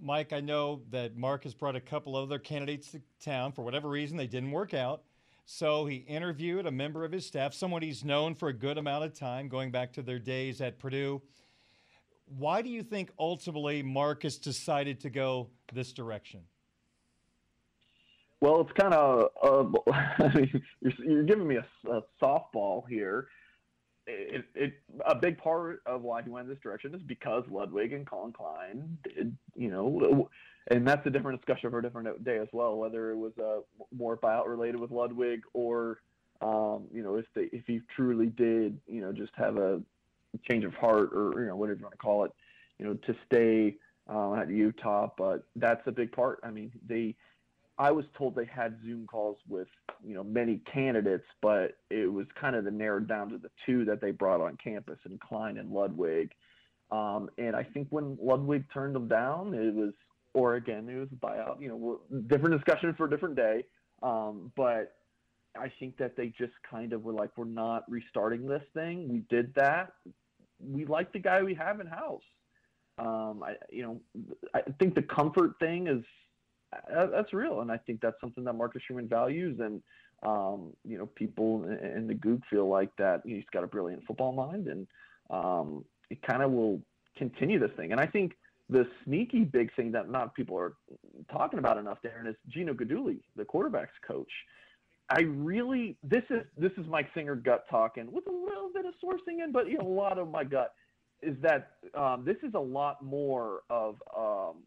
[0.00, 3.52] Mike, I know that Mark has brought a couple other candidates to town.
[3.52, 5.02] For whatever reason, they didn't work out.
[5.44, 9.04] So he interviewed a member of his staff, someone he's known for a good amount
[9.04, 11.20] of time, going back to their days at Purdue.
[12.38, 16.40] Why do you think ultimately Marcus decided to go this direction?
[18.40, 23.28] Well, it's kind of, uh, I mean, you're, you're, giving me a, a softball here.
[24.06, 24.72] It, it,
[25.06, 28.32] a big part of why he went in this direction is because Ludwig and Collin
[28.32, 30.28] Klein did, you know,
[30.68, 32.76] and that's a different discussion for a different day as well.
[32.76, 33.60] Whether it was uh,
[33.96, 36.00] more buyout related with Ludwig, or
[36.40, 39.80] um, you know, if they if he truly did, you know, just have a
[40.50, 42.32] change of heart, or you know, whatever you want to call it,
[42.78, 43.76] you know, to stay
[44.08, 45.10] um, at Utah.
[45.16, 46.40] But that's a big part.
[46.42, 47.14] I mean, they.
[47.78, 49.68] I was told they had Zoom calls with
[50.04, 53.84] you know many candidates, but it was kind of the narrowed down to the two
[53.86, 56.32] that they brought on campus, and Klein and Ludwig.
[56.90, 59.92] Um, and I think when Ludwig turned them down, it was
[60.34, 61.60] or again, it was a buyout.
[61.60, 63.64] You know, different discussion for a different day.
[64.02, 64.94] Um, but
[65.56, 69.08] I think that they just kind of were like, we're not restarting this thing.
[69.08, 69.92] We did that.
[70.60, 72.22] We like the guy we have in house.
[72.98, 74.00] Um, I, you know,
[74.54, 76.04] I think the comfort thing is
[76.88, 79.60] that's real, and I think that's something that Marcus Freeman values.
[79.60, 79.82] And
[80.22, 83.22] um, you know, people in the Goog feel like that.
[83.24, 84.86] He's got a brilliant football mind, and
[85.30, 86.80] um, it kind of will
[87.16, 87.92] continue this thing.
[87.92, 88.32] And I think
[88.68, 90.74] the sneaky big thing that not people are
[91.30, 94.30] talking about enough, Darren, is Gino Guidugli, the quarterbacks coach.
[95.10, 98.94] I really this is this is Mike Singer gut talking with a little bit of
[99.02, 100.74] sourcing in, but you know, a lot of my gut
[101.20, 104.62] is that um, this is a lot more of um,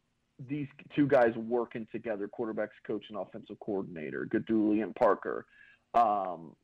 [0.48, 5.46] these two guys working together, quarterbacks coach and offensive coordinator, Guidugli and Parker.
[5.94, 6.56] Um,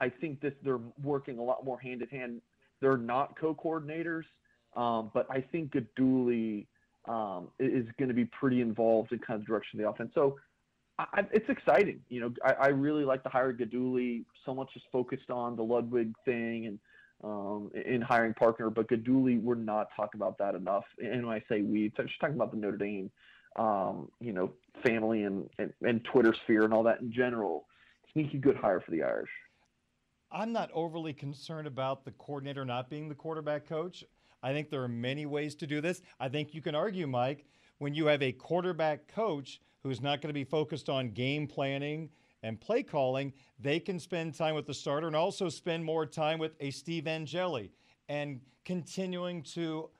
[0.00, 2.40] I think this they're working a lot more hand in hand.
[2.80, 4.24] They're not co-coordinators.
[4.76, 6.66] Um, but I think Guidugli
[7.08, 10.12] um, is going to be pretty involved in kind of the direction of the offense.
[10.14, 10.38] So
[10.98, 12.00] I, it's exciting.
[12.08, 14.24] You know, I, I really like to hire Guidugli.
[14.44, 16.78] So much is focused on the Ludwig thing and
[17.22, 20.84] um, in hiring Parker, but Guidugli, we're not talking about that enough.
[20.98, 23.10] And when I say we, it's just talking about the Notre Dame,
[23.56, 24.52] um, you know,
[24.84, 27.66] family and, and, and Twitter sphere and all that in general.
[28.12, 29.30] Sneaky good hire for the Irish.
[30.32, 34.04] I'm not overly concerned about the coordinator not being the quarterback coach.
[34.42, 36.02] I think there are many ways to do this.
[36.18, 37.44] I think you can argue, Mike,
[37.78, 42.08] when you have a quarterback coach who's not going to be focused on game planning
[42.42, 46.38] and play calling, they can spend time with the starter and also spend more time
[46.38, 47.70] with a Steve Angeli
[48.08, 49.90] and continuing to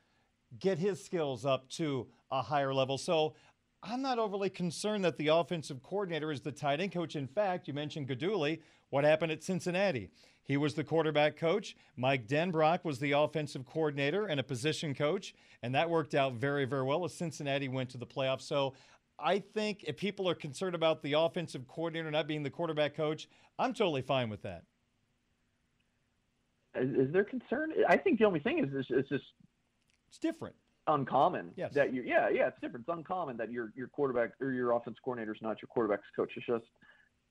[0.58, 2.98] get his skills up to a higher level.
[2.98, 3.34] So
[3.82, 7.16] I'm not overly concerned that the offensive coordinator is the tight end coach.
[7.16, 8.60] In fact, you mentioned Guidugli.
[8.90, 10.10] What happened at Cincinnati?
[10.42, 11.76] He was the quarterback coach.
[11.96, 16.64] Mike Denbrock was the offensive coordinator and a position coach, and that worked out very,
[16.64, 18.42] very well as Cincinnati went to the playoffs.
[18.42, 18.74] So
[19.22, 23.28] I think if people are concerned about the offensive coordinator not being the quarterback coach,
[23.58, 24.64] I'm totally fine with that.
[26.74, 27.72] Is, is there concern?
[27.88, 29.24] I think the only thing is it's, it's just
[30.08, 30.54] it's different
[30.86, 31.72] uncommon yes.
[31.74, 34.96] that you yeah yeah it's different it's uncommon that your your quarterback or your offense
[35.04, 36.64] coordinator is not your quarterback's coach it's just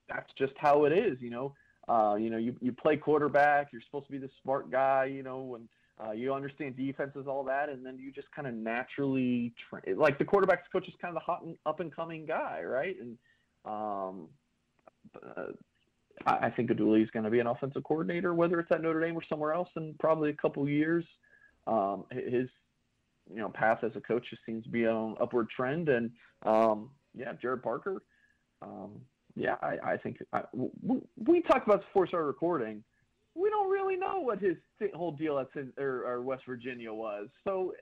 [0.08, 1.54] that's just how it is you know
[1.88, 5.22] uh, you know you, you play quarterback you're supposed to be the smart guy you
[5.22, 5.68] know and
[6.02, 10.18] uh, you understand defenses all that and then you just kind of naturally train like
[10.18, 13.18] the quarterback's coach is kind of the hot and up and coming guy right and
[13.64, 14.28] um,
[15.36, 15.52] uh,
[16.26, 19.16] I think Guidugli is going to be an offensive coordinator, whether it's at Notre Dame
[19.16, 21.04] or somewhere else, in probably a couple years.
[21.66, 22.48] Um, his
[23.32, 25.88] you know path as a coach just seems to be on upward trend.
[25.88, 26.10] And
[26.44, 28.02] um, yeah, Gerad Parker.
[28.60, 29.00] Um,
[29.34, 32.82] yeah, I, I think I, we, we talked about this before we started recording.
[33.34, 34.56] We don't really know what his
[34.94, 37.28] whole deal at or, or West Virginia was.
[37.44, 37.74] So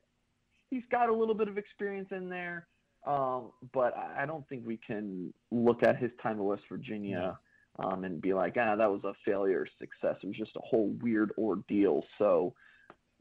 [0.70, 2.66] he's got a little bit of experience in there,
[3.06, 7.38] um, but I don't think we can look at his time at West Virginia
[7.78, 10.16] um, and be like, ah, that was a failure, success.
[10.22, 12.04] It was just a whole weird ordeal.
[12.18, 12.54] So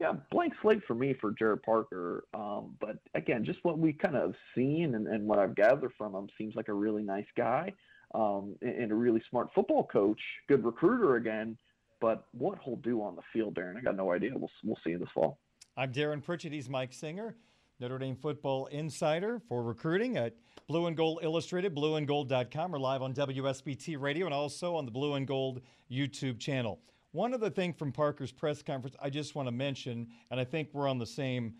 [0.00, 2.24] yeah, blank slate for me for Gerad Parker.
[2.32, 6.14] Um, but again, just what we kind of seen and, and, what I've gathered from
[6.14, 7.72] him seems like a really nice guy
[8.14, 11.56] um, and a really smart football coach, good recruiter again.
[12.00, 14.30] But what he'll do on the field, Darren, I got no idea.
[14.34, 15.38] We'll, we'll see you this fall.
[15.76, 16.52] I'm Darren Pritchett.
[16.52, 17.36] He's Mike Singer,
[17.80, 20.34] Notre Dame football insider for recruiting at
[20.68, 25.14] Blue and Gold Illustrated, blueandgold.com, or live on WSBT Radio and also on the Blue
[25.14, 26.80] and Gold YouTube channel.
[27.12, 30.68] One other thing from Parker's press conference I just want to mention, and I think
[30.72, 31.54] we're on the same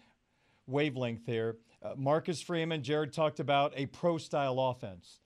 [0.66, 1.56] wavelength here.
[1.82, 5.20] Uh, Marcus Freeman, Gerad talked about a pro style offense.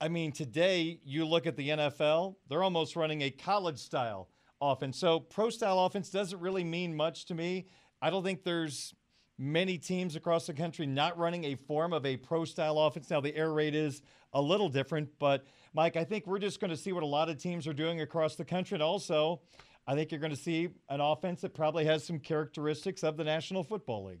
[0.00, 4.28] I mean, today you look at the NFL, they're almost running a college style
[4.60, 4.98] offense.
[4.98, 7.66] So, pro style offense doesn't really mean much to me.
[8.00, 8.94] I don't think there's
[9.38, 13.10] many teams across the country not running a form of a pro style offense.
[13.10, 15.44] Now, the air raid is a little different, but
[15.74, 18.00] Mike, I think we're just going to see what a lot of teams are doing
[18.00, 18.76] across the country.
[18.76, 19.42] And also,
[19.86, 23.24] I think you're going to see an offense that probably has some characteristics of the
[23.24, 24.20] National Football League.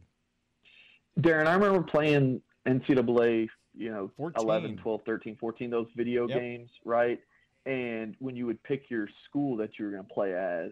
[1.20, 3.48] Darren, I remember playing NCAA,
[3.80, 4.44] you know, 14.
[4.44, 6.38] 11, 12, 13, 14, those video yep.
[6.38, 7.18] games, right?
[7.64, 10.70] And when you would pick your school that you were going to play as,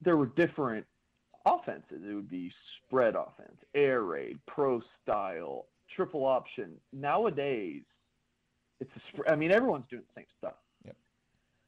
[0.00, 0.86] there were different
[1.44, 2.00] offenses.
[2.08, 6.74] It would be spread offense, air raid, pro style, triple option.
[6.92, 7.82] Nowadays,
[8.80, 8.90] it's
[9.28, 10.54] I mean, everyone's doing the same stuff.
[10.84, 10.96] Yep.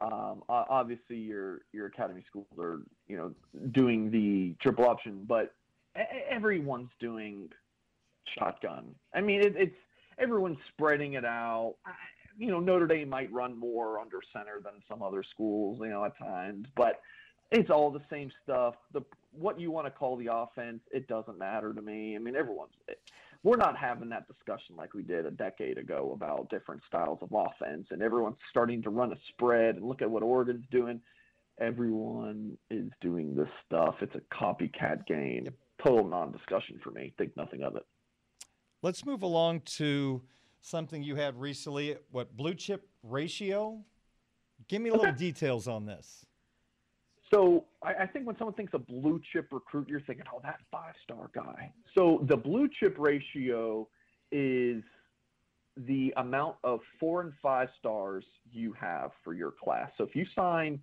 [0.01, 3.33] Um, obviously, your your academy schools are you know
[3.73, 5.55] doing the triple option, but
[6.29, 7.49] everyone's doing
[8.37, 8.95] shotgun.
[9.15, 9.77] I mean, it, it's
[10.19, 11.77] everyone's spreading it out.
[12.39, 16.05] You know, Notre Dame might run more under center than some other schools, you know,
[16.05, 17.01] at times, but
[17.51, 18.75] it's all the same stuff.
[18.93, 19.03] The
[19.33, 22.15] what you want to call the offense, it doesn't matter to me.
[22.17, 22.73] I mean, everyone's
[23.43, 27.29] we're not having that discussion like we did a decade ago about different styles of
[27.31, 31.01] offense, and everyone's starting to run a spread and look at what Oregon's doing.
[31.61, 33.97] Everyone is doing this stuff.
[34.01, 35.47] It's a copycat game.
[35.85, 37.12] Total non-discussion for me.
[37.19, 37.85] Think nothing of it.
[38.85, 40.20] Let's move along to
[40.61, 41.97] something you had recently.
[42.11, 43.82] What blue chip ratio?
[44.68, 46.26] Give me a little details on this.
[47.32, 50.59] So I, I think when someone thinks a blue chip recruit, you're thinking, oh, that
[50.70, 51.73] five star guy.
[51.94, 53.89] So the blue chip ratio
[54.31, 54.82] is
[55.78, 59.89] the amount of four and five stars you have for your class.
[59.97, 60.78] So if you sign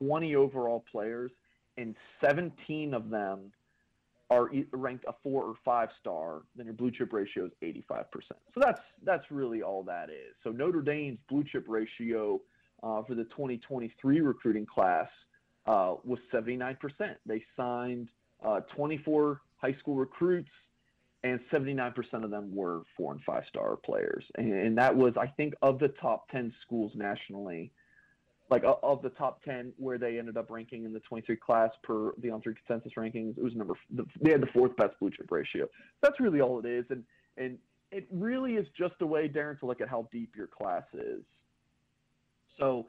[0.00, 1.30] 20 overall players
[1.76, 3.52] and 17 of them
[4.30, 8.04] are ranked a four or five star, then your blue chip ratio is 85%.
[8.54, 10.34] So that's that's really all that is.
[10.42, 12.40] So Notre Dame's blue chip ratio
[12.82, 15.08] uh, for the 2023 recruiting class
[15.66, 16.76] uh, was 79%.
[17.24, 18.08] They signed
[18.44, 20.50] uh, 24 high school recruits,
[21.22, 21.94] and 79%
[22.24, 24.24] of them were four and five star players.
[24.36, 27.72] And, and, that was, I think, of the top 10 schools nationally,
[28.50, 32.12] like of the top 10 where they ended up ranking in the 23 class per
[32.18, 33.74] the on three consensus rankings, it was number,
[34.20, 35.66] they had the fourth best blue chip ratio.
[36.02, 36.84] That's really all it is.
[36.90, 37.02] And,
[37.36, 37.58] and
[37.90, 41.22] it really is just a way, Darren, to look at how deep your class is.
[42.58, 42.86] So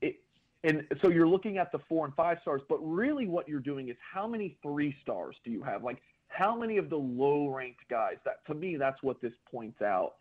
[0.00, 0.16] it,
[0.62, 3.88] and so you're looking at the four and five stars, but really what you're doing
[3.88, 5.82] is how many three stars do you have?
[5.82, 8.16] Like how many of the low ranked guys?
[8.24, 10.14] That to me, that's what this points out.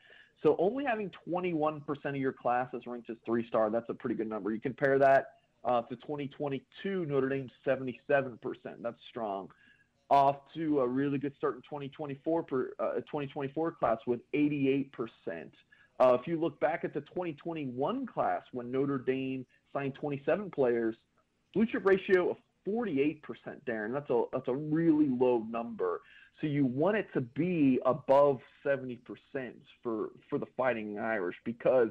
[0.43, 4.15] So only having 21% of your class is ranked as three star, that's a pretty
[4.15, 4.51] good number.
[4.51, 8.37] You compare that uh, to 2022, Notre Dame's 77%.
[8.81, 9.49] That's strong.
[10.09, 14.89] off to a really good start in 2024 per uh, 2024 class with 88%.
[15.99, 20.95] Uh, if you look back at the 2021 class when Notre Dame signed 27 players,
[21.53, 22.37] blue chip ratio of
[22.67, 23.21] 48%,
[23.67, 23.93] Darren.
[23.93, 26.01] That's a that's a really low number.
[26.41, 28.99] So you want it to be above 70%
[29.81, 31.89] for for the Fighting Irish because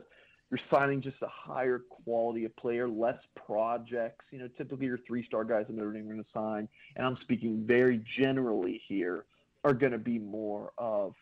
[0.51, 3.16] you're signing just a higher quality of player, less
[3.47, 4.24] projects.
[4.31, 7.16] You know, typically your three-star guys that Notre Dame are going to sign, and I'm
[7.23, 9.24] speaking very generally here,
[9.64, 11.14] are going to be more of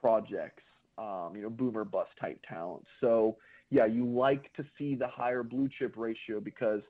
[0.00, 0.62] projects.
[0.98, 2.86] Um, you know, boomer bust type talent.
[3.00, 3.36] So
[3.70, 6.80] yeah, you like to see the higher blue chip ratio because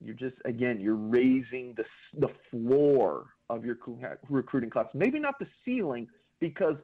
[0.00, 1.84] you're just again you're raising the
[2.18, 3.76] the floor of your
[4.28, 4.86] recruiting class.
[4.94, 6.08] Maybe not the ceiling
[6.38, 6.76] because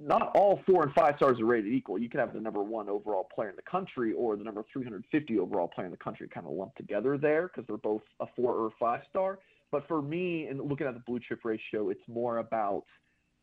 [0.00, 1.98] not all four and five stars are rated equal.
[1.98, 5.38] You can have the number one overall player in the country or the number 350
[5.38, 8.54] overall player in the country kind of lumped together there because they're both a four
[8.54, 9.38] or five star.
[9.70, 12.84] But for me, and looking at the blue chip ratio, it's more about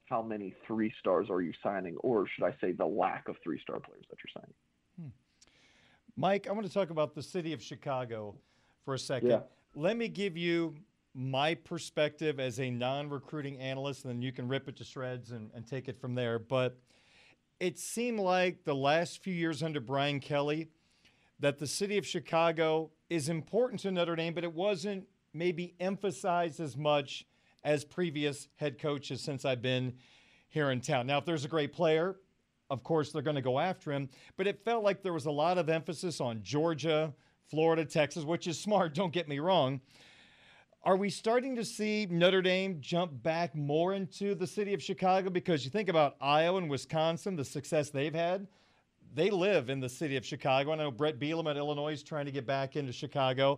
[0.05, 3.59] how many three stars are you signing, or should I say the lack of three
[3.61, 4.53] star players that you're signing.
[4.99, 5.09] Hmm.
[6.17, 8.35] Mike, I want to talk about the city of Chicago
[8.83, 9.29] for a second.
[9.29, 9.39] Yeah.
[9.75, 10.75] Let me give you
[11.15, 15.31] my perspective as a non recruiting analyst, and then you can rip it to shreds
[15.31, 16.37] and, and take it from there.
[16.37, 16.77] But
[17.59, 20.67] it seemed like the last few years under Brian Kelly
[21.39, 26.59] that the city of Chicago is important to Notre Dame, but it wasn't maybe emphasized
[26.59, 27.25] as much
[27.63, 29.93] as previous head coaches since I've been
[30.49, 31.07] here in town.
[31.07, 32.17] Now, if there's a great player,
[32.69, 35.31] of course they're going to go after him, but it felt like there was a
[35.31, 37.13] lot of emphasis on Georgia,
[37.49, 39.81] Florida, Texas, which is smart, don't get me wrong.
[40.85, 45.31] Are we starting to see Notre Dame jump back more into the city of Chicago?
[45.31, 48.45] Because you think about Iowa and Wisconsin, the success they've had,
[49.15, 50.73] they live in the city of Chicago.
[50.73, 53.57] I know Brett Bielema at Illinois is trying to get back into Chicago.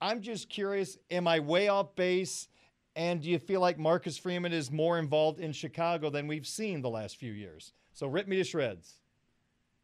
[0.00, 2.48] I'm just curious, am I way off base?
[2.96, 6.80] And do you feel like Marcus Freeman is more involved in Chicago than we've seen
[6.80, 7.74] the last few years?
[7.92, 8.94] So rip me to shreds.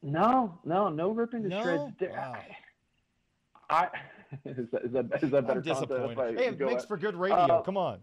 [0.03, 1.63] No, no, no ripping to no?
[1.63, 1.93] shreds.
[2.01, 2.37] Wow.
[3.69, 3.89] I
[4.45, 5.61] is that is that, is that better?
[5.61, 6.39] I'm disappointed.
[6.39, 7.37] Hey, it makes for good radio.
[7.39, 7.99] Uh, Come on.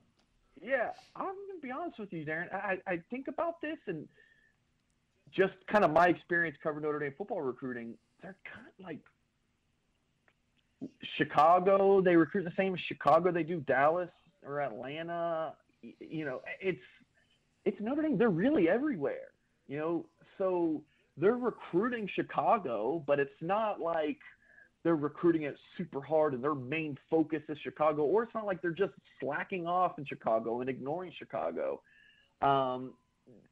[0.61, 2.53] Yeah, I'm gonna be honest with you, Darren.
[2.53, 4.07] I, I think about this and
[5.31, 7.93] just kind of my experience covering Notre Dame football recruiting.
[8.21, 8.99] They're kind of like
[11.17, 12.01] Chicago.
[12.01, 13.31] They recruit the same as Chicago.
[13.31, 14.09] They do Dallas
[14.45, 15.53] or Atlanta.
[15.99, 16.81] You know, it's
[17.65, 18.17] it's Notre Dame.
[18.17, 19.31] They're really everywhere.
[19.67, 20.05] You know,
[20.37, 20.81] so
[21.17, 24.19] they're recruiting Chicago, but it's not like
[24.85, 28.61] they're recruiting it super hard and their main focus is Chicago, or it's not like
[28.61, 31.81] they're just slacking off in Chicago and ignoring Chicago.
[32.43, 32.93] Um,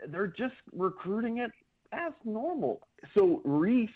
[0.10, 1.49] they're just recruiting it
[1.91, 2.88] as normal.
[3.18, 3.89] So Rees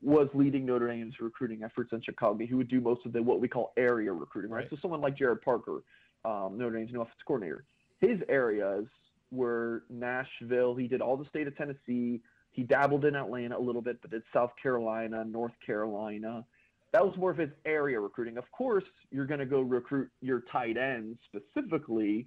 [0.00, 2.46] was leading Notre Dame's recruiting efforts in Chicago.
[2.46, 4.60] He would do most of the what we call area recruiting, right?
[4.60, 4.70] right.
[4.70, 5.82] So someone like Gerad Parker,
[6.24, 7.64] um, Notre Dame's new offensive coordinator,
[8.00, 8.86] his areas
[9.30, 10.74] were Nashville.
[10.76, 12.22] He did all the state of Tennessee,
[12.52, 16.44] he dabbled in Atlanta a little bit, but did South Carolina, North Carolina.
[16.92, 18.38] That was more of his area recruiting.
[18.38, 22.26] Of course, you're going to go recruit your tight ends specifically.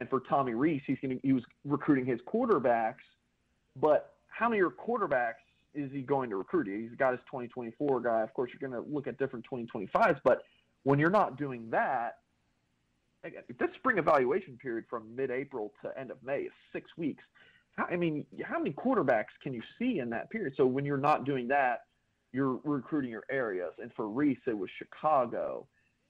[0.00, 3.02] And for Tommy Rees, he's going to, he was recruiting his quarterbacks.
[3.80, 5.34] But how many quarterbacks
[5.74, 6.66] is he going to recruit?
[6.66, 8.22] He's got his 2024 guy.
[8.22, 10.20] Of course, you're going to look at different 2025s.
[10.24, 10.42] But
[10.82, 12.18] when you're not doing that,
[13.22, 17.22] this spring evaluation period from mid-April to end of May is six weeks.
[17.78, 20.54] I mean, how many quarterbacks can you see in that period?
[20.56, 21.80] So when you're not doing that,
[22.32, 23.72] you're recruiting your areas.
[23.78, 25.66] And for Rees, it was Chicago.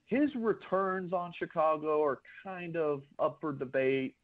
[0.06, 4.14] His returns on Chicago are kind of up for debate.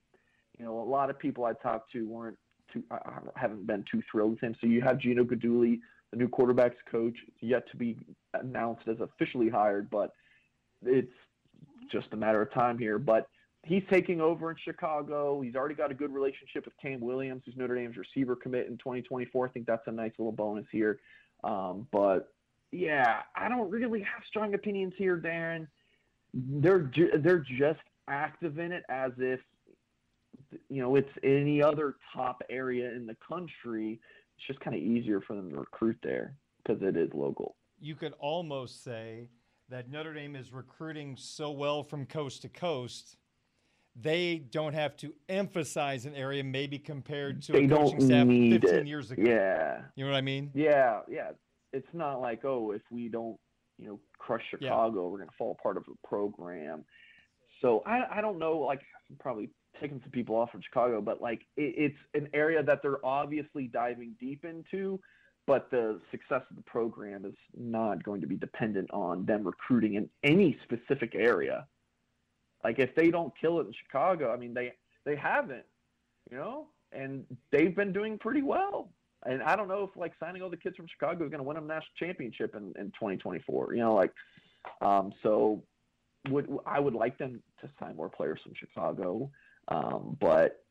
[0.58, 2.36] You know, a lot of people I talked to weren't
[2.72, 4.54] too, I haven't been too thrilled with him.
[4.60, 5.78] So you have Gino Guidugli,
[6.10, 7.96] the new quarterbacks coach, yet to be
[8.34, 10.12] announced as officially hired, but
[10.84, 11.12] it's
[11.90, 12.98] just a matter of time here.
[12.98, 13.28] But
[13.68, 15.40] he's taking over in Chicago.
[15.42, 18.78] He's already got a good relationship with Cam Williams, who's Notre Dame's receiver commit in
[18.78, 19.46] 2024.
[19.46, 20.98] I think that's a nice little bonus here.
[21.44, 22.32] Um, but
[22.72, 25.68] yeah, I don't really have strong opinions here, Darren.
[26.34, 29.40] They're ju- they're just active in it as if
[30.68, 34.00] you know it's any other top area in the country.
[34.36, 37.56] It's just kind of easier for them to recruit there because it is local.
[37.80, 39.30] You could almost say
[39.68, 43.16] that Notre Dame is recruiting so well from coast to coast
[44.00, 48.62] they don't have to emphasize an area maybe compared to they a coaching staff 15
[48.62, 48.86] it.
[48.86, 49.22] years ago.
[49.24, 49.80] Yeah.
[49.96, 50.50] You know what I mean?
[50.54, 51.30] Yeah, yeah.
[51.72, 53.36] It's not like, oh, if we don't,
[53.78, 55.08] you know, crush Chicago, yeah.
[55.08, 56.84] we're going to fall apart of a program.
[57.60, 58.80] So I, I don't know, like,
[59.10, 59.50] I'm probably
[59.80, 63.66] taking some people off from Chicago, but like, it, it's an area that they're obviously
[63.66, 65.00] diving deep into,
[65.46, 69.94] but the success of the program is not going to be dependent on them recruiting
[69.94, 71.66] in any specific area
[72.64, 74.72] Like if they don't kill it in Chicago, I mean they
[75.04, 75.64] they haven't,
[76.30, 78.90] you know, and they've been doing pretty well.
[79.26, 81.44] And I don't know if like signing all the kids from Chicago is going to
[81.44, 83.74] win them a national championship in, in 2024.
[83.74, 84.12] You know, like
[84.80, 85.62] um, so
[86.30, 89.30] would I would like them to sign more players from Chicago,
[89.68, 90.64] um, but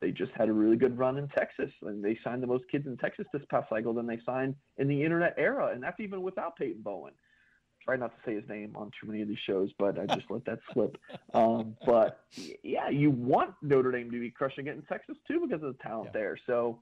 [0.00, 2.86] they just had a really good run in Texas, and they signed the most kids
[2.86, 6.22] in Texas this past cycle than they signed in the internet era, and that's even
[6.22, 7.12] without Peyton Bowen.
[7.84, 10.30] Try not to say his name on too many of these shows, but I just
[10.30, 10.96] let that slip.
[11.32, 12.20] Um, but
[12.62, 15.82] yeah, you want Notre Dame to be crushing it in Texas too because of the
[15.82, 16.20] talent yeah.
[16.20, 16.38] there.
[16.46, 16.78] So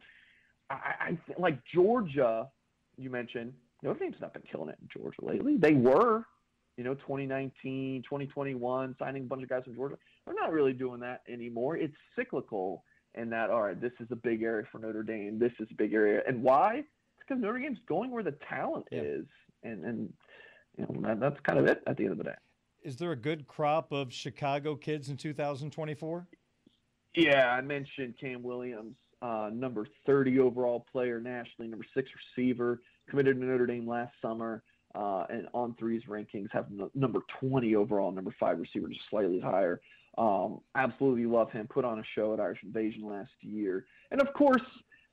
[0.71, 2.49] I, I like Georgia.
[2.97, 3.53] You mentioned
[3.83, 5.57] Notre Dame's not been killing it in Georgia lately.
[5.57, 6.25] They were,
[6.77, 9.97] you know, 2019, 2021, signing a bunch of guys from Georgia.
[10.27, 11.77] They're not really doing that anymore.
[11.77, 12.83] It's cyclical
[13.15, 15.39] and that all right, this is a big area for Notre Dame.
[15.39, 16.79] This is a big area, and why?
[16.79, 19.01] It's because Notre Dame's going where the talent yeah.
[19.01, 19.27] is,
[19.63, 20.13] and and
[20.79, 22.35] you know that, that's kind of it at the end of the day.
[22.83, 26.27] Is there a good crop of Chicago kids in 2024?
[27.15, 33.41] Yeah, I mentioned Cam Williams, uh, number 30 overall player nationally, number six receiver, committed
[33.41, 34.63] to Notre Dame last summer.
[34.95, 39.39] Uh, and on threes rankings have n- number 20 overall, number five receiver, just slightly
[39.39, 39.81] higher.
[40.17, 41.69] Um, absolutely love him.
[41.69, 44.63] Put on a show at Irish Invasion last year, and of course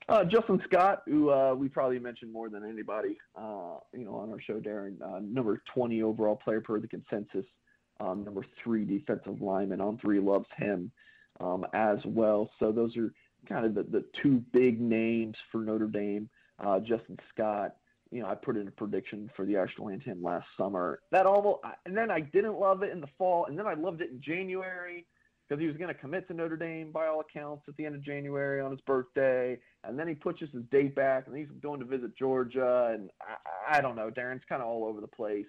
[0.07, 4.31] uh, Justin Scott, who uh, we probably mentioned more than anybody, uh, you know, on
[4.31, 7.45] our show, Darren, uh, number 20 overall player per the consensus,
[7.99, 10.91] um, number three defensive lineman on three loves him
[11.39, 12.49] um, as well.
[12.59, 13.11] So those are
[13.47, 16.29] kind of the, the two big names for Notre Dame.
[16.59, 17.75] Uh, Justin Scott,
[18.11, 20.99] you know, I put in a prediction for the Irish to land him last summer.
[21.11, 24.01] That almost, and then I didn't love it in the fall, and then I loved
[24.01, 25.05] it in January
[25.47, 27.95] because he was going to commit to Notre Dame by all accounts at the end
[27.95, 31.79] of January on his birthday, and then he pushes his date back, and he's going
[31.79, 35.45] to visit Georgia, and I, I don't know, Darren's kind of all over the place.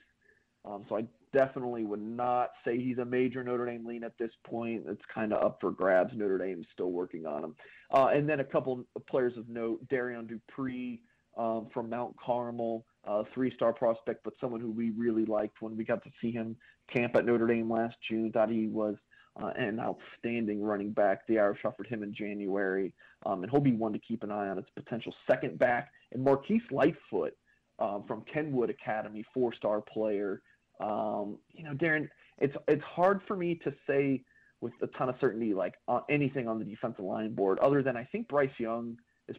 [0.65, 4.33] Um, so I definitely would not say he's a major Notre Dame lean at this
[4.45, 4.85] point.
[4.89, 6.13] It's kind of up for grabs.
[6.15, 7.57] Notre Dame's still working on him.
[7.93, 11.03] Uh, and then a couple of players of note: Darian Dupree
[11.37, 15.85] um, from Mount Carmel, uh, three-star prospect, but someone who we really liked when we
[15.85, 16.57] got to see him
[16.93, 18.33] camp at Notre Dame last June.
[18.33, 18.97] Thought he was
[19.41, 21.27] uh, an outstanding running back.
[21.27, 22.93] The Irish offered him in January,
[23.25, 25.91] um, and he'll be one to keep an eye on as potential second back.
[26.13, 27.35] And Marquise Lightfoot
[27.79, 30.43] um, from Kenwood Academy, four-star player.
[30.81, 32.09] Um, you know, Darren,
[32.39, 34.23] it's it's hard for me to say
[34.61, 37.97] with a ton of certainty like uh, anything on the defensive line board, other than
[37.97, 38.97] I think Bryce Young
[39.29, 39.37] is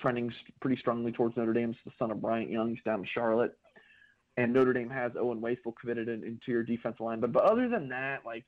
[0.00, 1.70] trending pretty strongly towards Notre Dame.
[1.70, 2.70] It's the son of Bryant Young.
[2.70, 3.56] He's down in Charlotte.
[4.36, 7.20] And Notre Dame has Owen Wafle committed in, interior defensive line.
[7.20, 8.44] But, but other than that, like,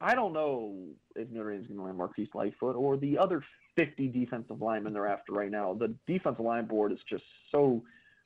[0.00, 0.76] I don't know
[1.14, 3.42] if Notre Dame's going to land Marquise Lightfoot or the other
[3.76, 5.74] 50 defensive linemen they're after right now.
[5.74, 7.82] The defensive line board is just so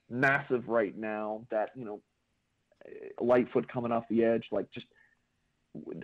[0.09, 2.01] massive right now that, you know,
[3.21, 4.87] Lightfoot coming off the edge, like just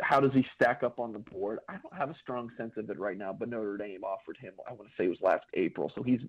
[0.00, 1.58] how does he stack up on the board?
[1.68, 4.52] I don't have a strong sense of it right now, but Notre Dame offered him,
[4.68, 5.90] I want to say it was last April.
[5.94, 6.20] So he's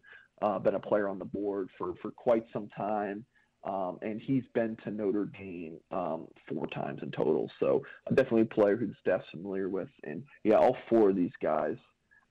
[0.41, 3.25] uh, been a player on the board for, for quite some time.
[3.63, 7.51] Um, and he's been to Notre Dame um, four times in total.
[7.59, 9.89] So definitely a player who the staff's familiar with.
[10.03, 11.75] And yeah, all four of these guys,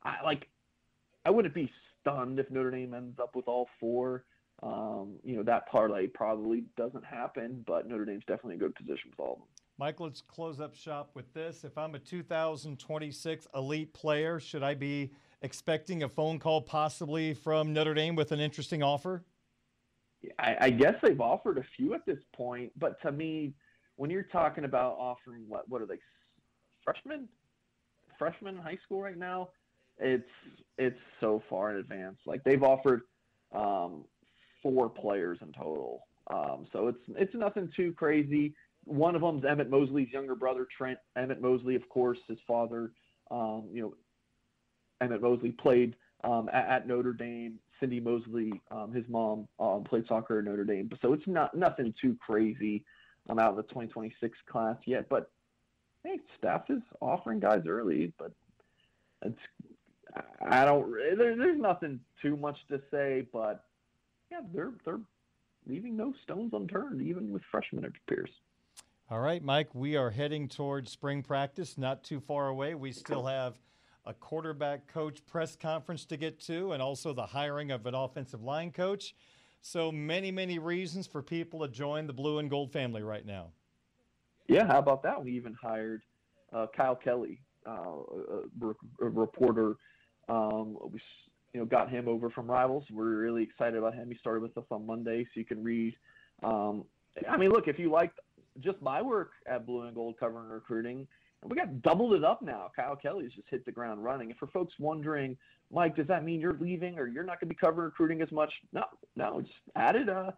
[0.02, 0.48] I like.
[1.24, 1.70] I wouldn't be
[2.00, 4.24] stunned if Notre Dame ends up with all four.
[4.62, 8.74] Um, you know that parlay probably doesn't happen, but Notre Dame's definitely in a good
[8.74, 9.48] position with all of them.
[9.78, 11.62] Mike, let's close up shop with this.
[11.62, 15.12] If I'm a 2026 elite player, should I be
[15.42, 19.22] expecting a phone call possibly from Notre Dame with an interesting offer?
[20.38, 23.54] I, I guess they've offered a few at this point, but to me,
[23.96, 25.98] when you're talking about offering what what are they
[26.84, 27.28] freshmen
[28.18, 29.48] freshmen in high school right now
[29.98, 30.28] it's
[30.78, 33.00] it's so far in advance like they've offered
[33.54, 34.04] um,
[34.62, 38.54] four players in total um, so it's it's nothing too crazy
[38.86, 42.92] one of them is Emmett Mosley's younger brother, Trent Emmett Mosley, of course, his father.
[43.30, 43.94] Um, you know,
[45.00, 47.58] Emmett Mosley played um, at, at, Notre Dame.
[47.80, 50.90] Cindy Mosley, um, his mom, um, played soccer at Notre Dame.
[51.02, 52.84] So it's not nothing too crazy
[53.28, 55.08] um, out of the 2026 class yet.
[55.08, 55.30] But
[56.04, 58.32] hey, staff is offering guys early, but
[59.22, 59.38] it's
[60.48, 60.90] I don't.
[61.18, 63.64] There, there's nothing too much to say, but
[64.30, 65.00] yeah, they're they're
[65.66, 67.84] leaving no stones unturned, even with freshmen.
[67.84, 68.30] It appears.
[69.08, 72.74] All right, Mike, we are heading towards spring practice, not too far away.
[72.74, 73.56] We still have
[74.06, 78.42] a quarterback coach press conference to get to and also the hiring of an offensive
[78.42, 79.14] line coach.
[79.60, 83.48] So many, many reasons for people to join the blue and gold family right now.
[84.48, 85.24] Yeah, how about that?
[85.24, 86.02] We even hired
[86.52, 89.74] uh, Kyle Kelly, uh, a, a, reporter.
[90.28, 91.00] Um, we
[91.52, 92.84] you know got him over from Rivals.
[92.92, 94.08] We're really excited about him.
[94.08, 95.96] He started with us on Monday, so you can read.
[96.44, 96.84] Um,
[97.28, 98.12] I mean, look, if you like
[98.60, 101.08] just my work at Blue and Gold covering recruiting,
[101.48, 102.70] we got doubled it up now.
[102.74, 104.30] Kyle Kelly's just hit the ground running.
[104.30, 105.36] And for folks wondering,
[105.72, 108.30] Mike, does that mean you're leaving or you're not going to be covering recruiting as
[108.32, 108.52] much?
[108.72, 108.84] No,
[109.16, 110.30] no, just added uh,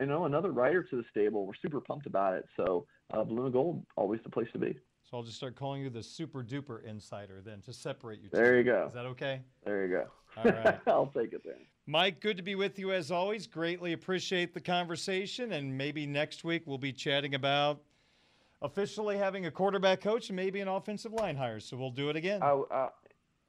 [0.00, 1.46] you know, another writer to the stable.
[1.46, 2.46] We're super pumped about it.
[2.56, 4.76] So uh, blue and gold, always the place to be.
[5.04, 8.30] So I'll just start calling you the super duper insider then to separate you.
[8.30, 8.36] Two.
[8.36, 8.86] There you go.
[8.86, 9.42] Is that okay?
[9.64, 10.06] There you go.
[10.36, 10.80] All right.
[10.86, 11.58] I'll take it there.
[11.86, 13.46] Mike, good to be with you as always.
[13.46, 17.82] Greatly appreciate the conversation, and maybe next week we'll be chatting about
[18.62, 21.60] officially having a quarterback coach and maybe an offensive line hire.
[21.60, 22.42] So we'll do it again.
[22.42, 22.88] I, I,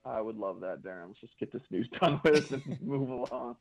[0.05, 1.07] I would love that, Darren.
[1.07, 3.55] Let's just get this news done with and move along.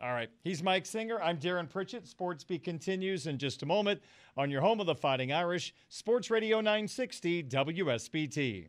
[0.00, 0.30] All right.
[0.44, 1.20] He's Mike Singer.
[1.20, 2.04] I'm Darren Pritchett.
[2.04, 4.00] Sportsbeat continues in just a moment
[4.36, 8.68] on your home of the Fighting Irish, Sports Radio 960 WSBT.